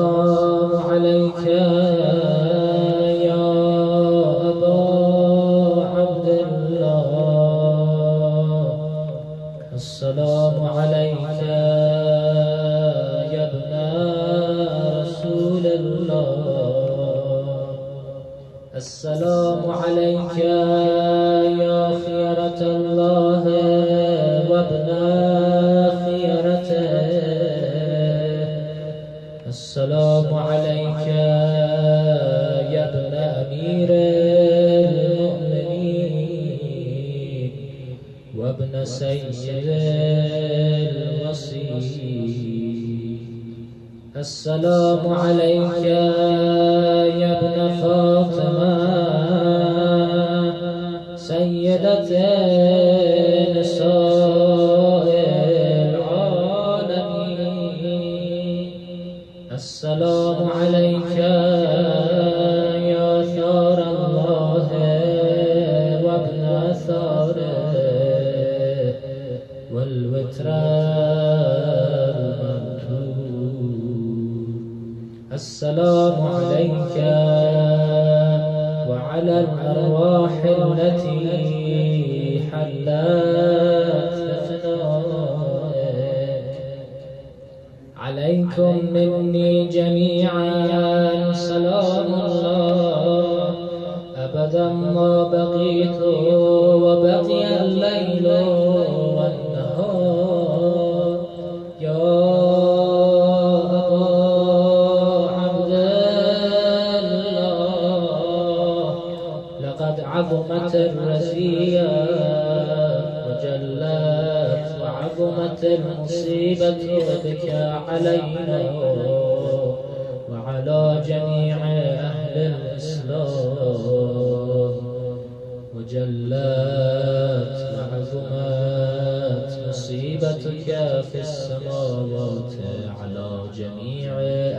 طيبتك 130.22 130.66
في 131.12 131.20
السماوات 131.20 132.54
على 132.88 133.50
جميع 133.54 134.14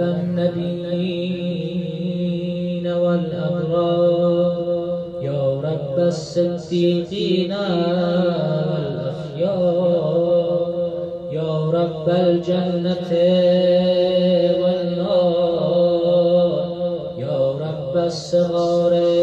النبيين 0.00 1.20
والأبرار 2.86 4.60
يا 5.22 5.60
رب 5.60 5.98
الصديقين 5.98 7.52
والأخيار. 8.70 9.90
يا 11.32 11.70
رب 11.70 12.08
الجنة 12.08 13.10
والنار. 14.62 15.90
يا 17.18 17.52
رب 17.52 17.96
الصغار 17.96 19.19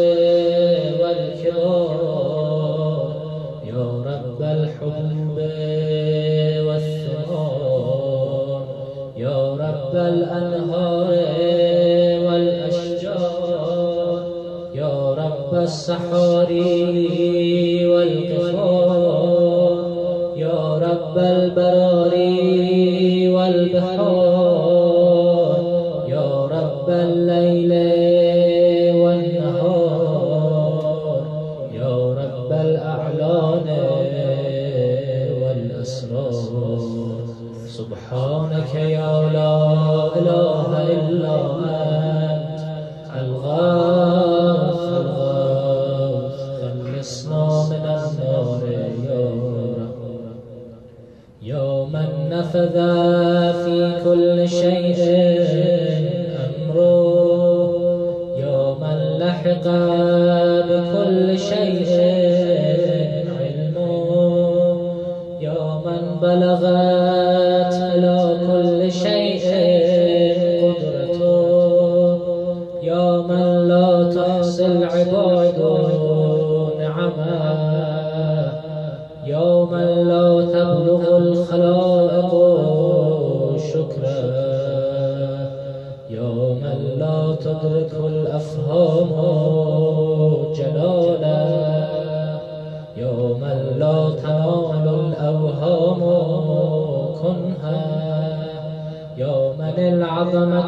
سحوري 15.88 16.77
ومن 51.88 52.28
نفذ 52.30 52.76
في 53.64 53.92
كل 54.04 54.48
شيء 54.48 55.00
أمره. 56.44 57.08
يوما 58.36 59.16
لحق 59.18 59.66
بكل 60.68 61.38
شيء 61.38 61.92
علمه. 63.40 64.10
يوما 65.40 65.96
بلغ 66.22 66.62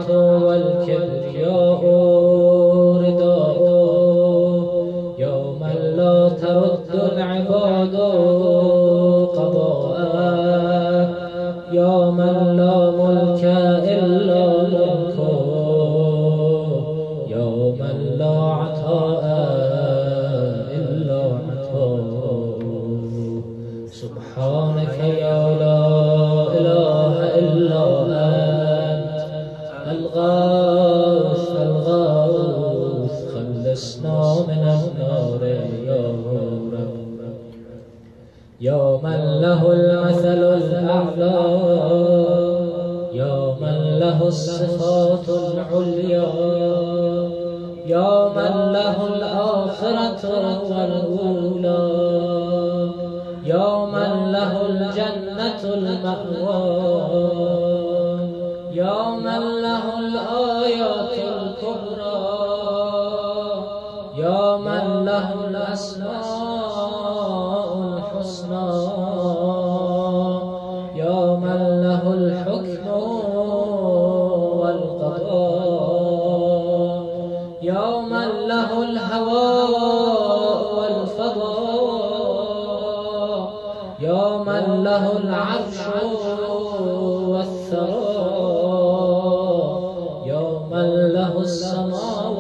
والكبر 0.09 1.09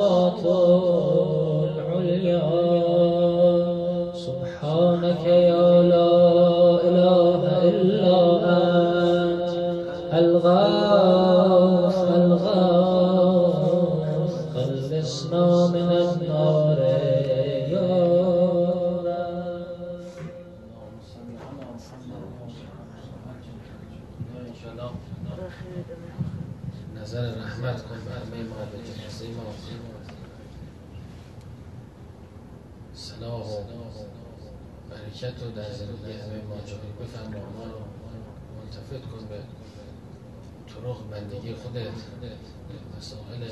السماوات 0.00 0.38
العليا 0.44 0.89
برکت 35.10 35.42
رو 35.42 35.50
در 35.50 35.72
زندگی 35.72 36.12
همه 36.12 36.42
ما 36.48 36.56
جاری 36.66 36.92
بفرما 37.00 37.50
ما 37.50 37.64
رو 37.64 37.80
ملتفت 38.56 39.10
کن 39.10 39.26
به 39.28 39.38
طرق 40.68 41.10
بندگی 41.10 41.54
خودت 41.54 41.92
مسائل 42.98 43.50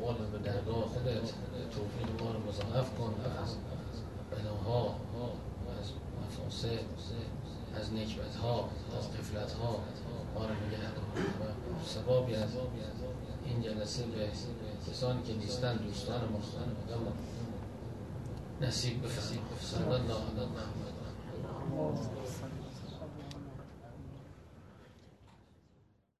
قرب 0.00 0.32
به 0.32 0.38
درگاه 0.38 0.82
خودت 0.82 1.26
توفیق 1.70 2.22
ما 2.22 2.30
رو 2.30 2.38
مضاعف 2.48 2.98
کن. 2.98 3.14
از 3.42 3.56
بلاها 4.30 4.94
از 5.80 5.86
مفاسد 6.22 6.84
از 7.80 7.92
نکبت 7.92 8.34
ها 8.42 8.68
از 8.98 9.10
قفلت 9.12 9.52
ها 9.52 9.80
ما 10.34 10.46
رو 10.46 10.54
نگه 10.66 10.88
و 11.40 11.86
سبابی 11.86 12.34
از 12.34 12.50
این 13.46 13.62
جلسه 13.62 14.02
به 14.02 14.28
کسانی 14.90 15.22
که 15.22 15.34
نیستن 15.34 15.76
دوستان 15.76 16.20
ما 16.20 16.38
ما 17.04 17.12
نصیب 18.60 19.02
بفرما 19.02 19.40
صلی 19.60 19.84
الله 19.84 20.14
علی 20.14 20.46
محمد 20.46 20.94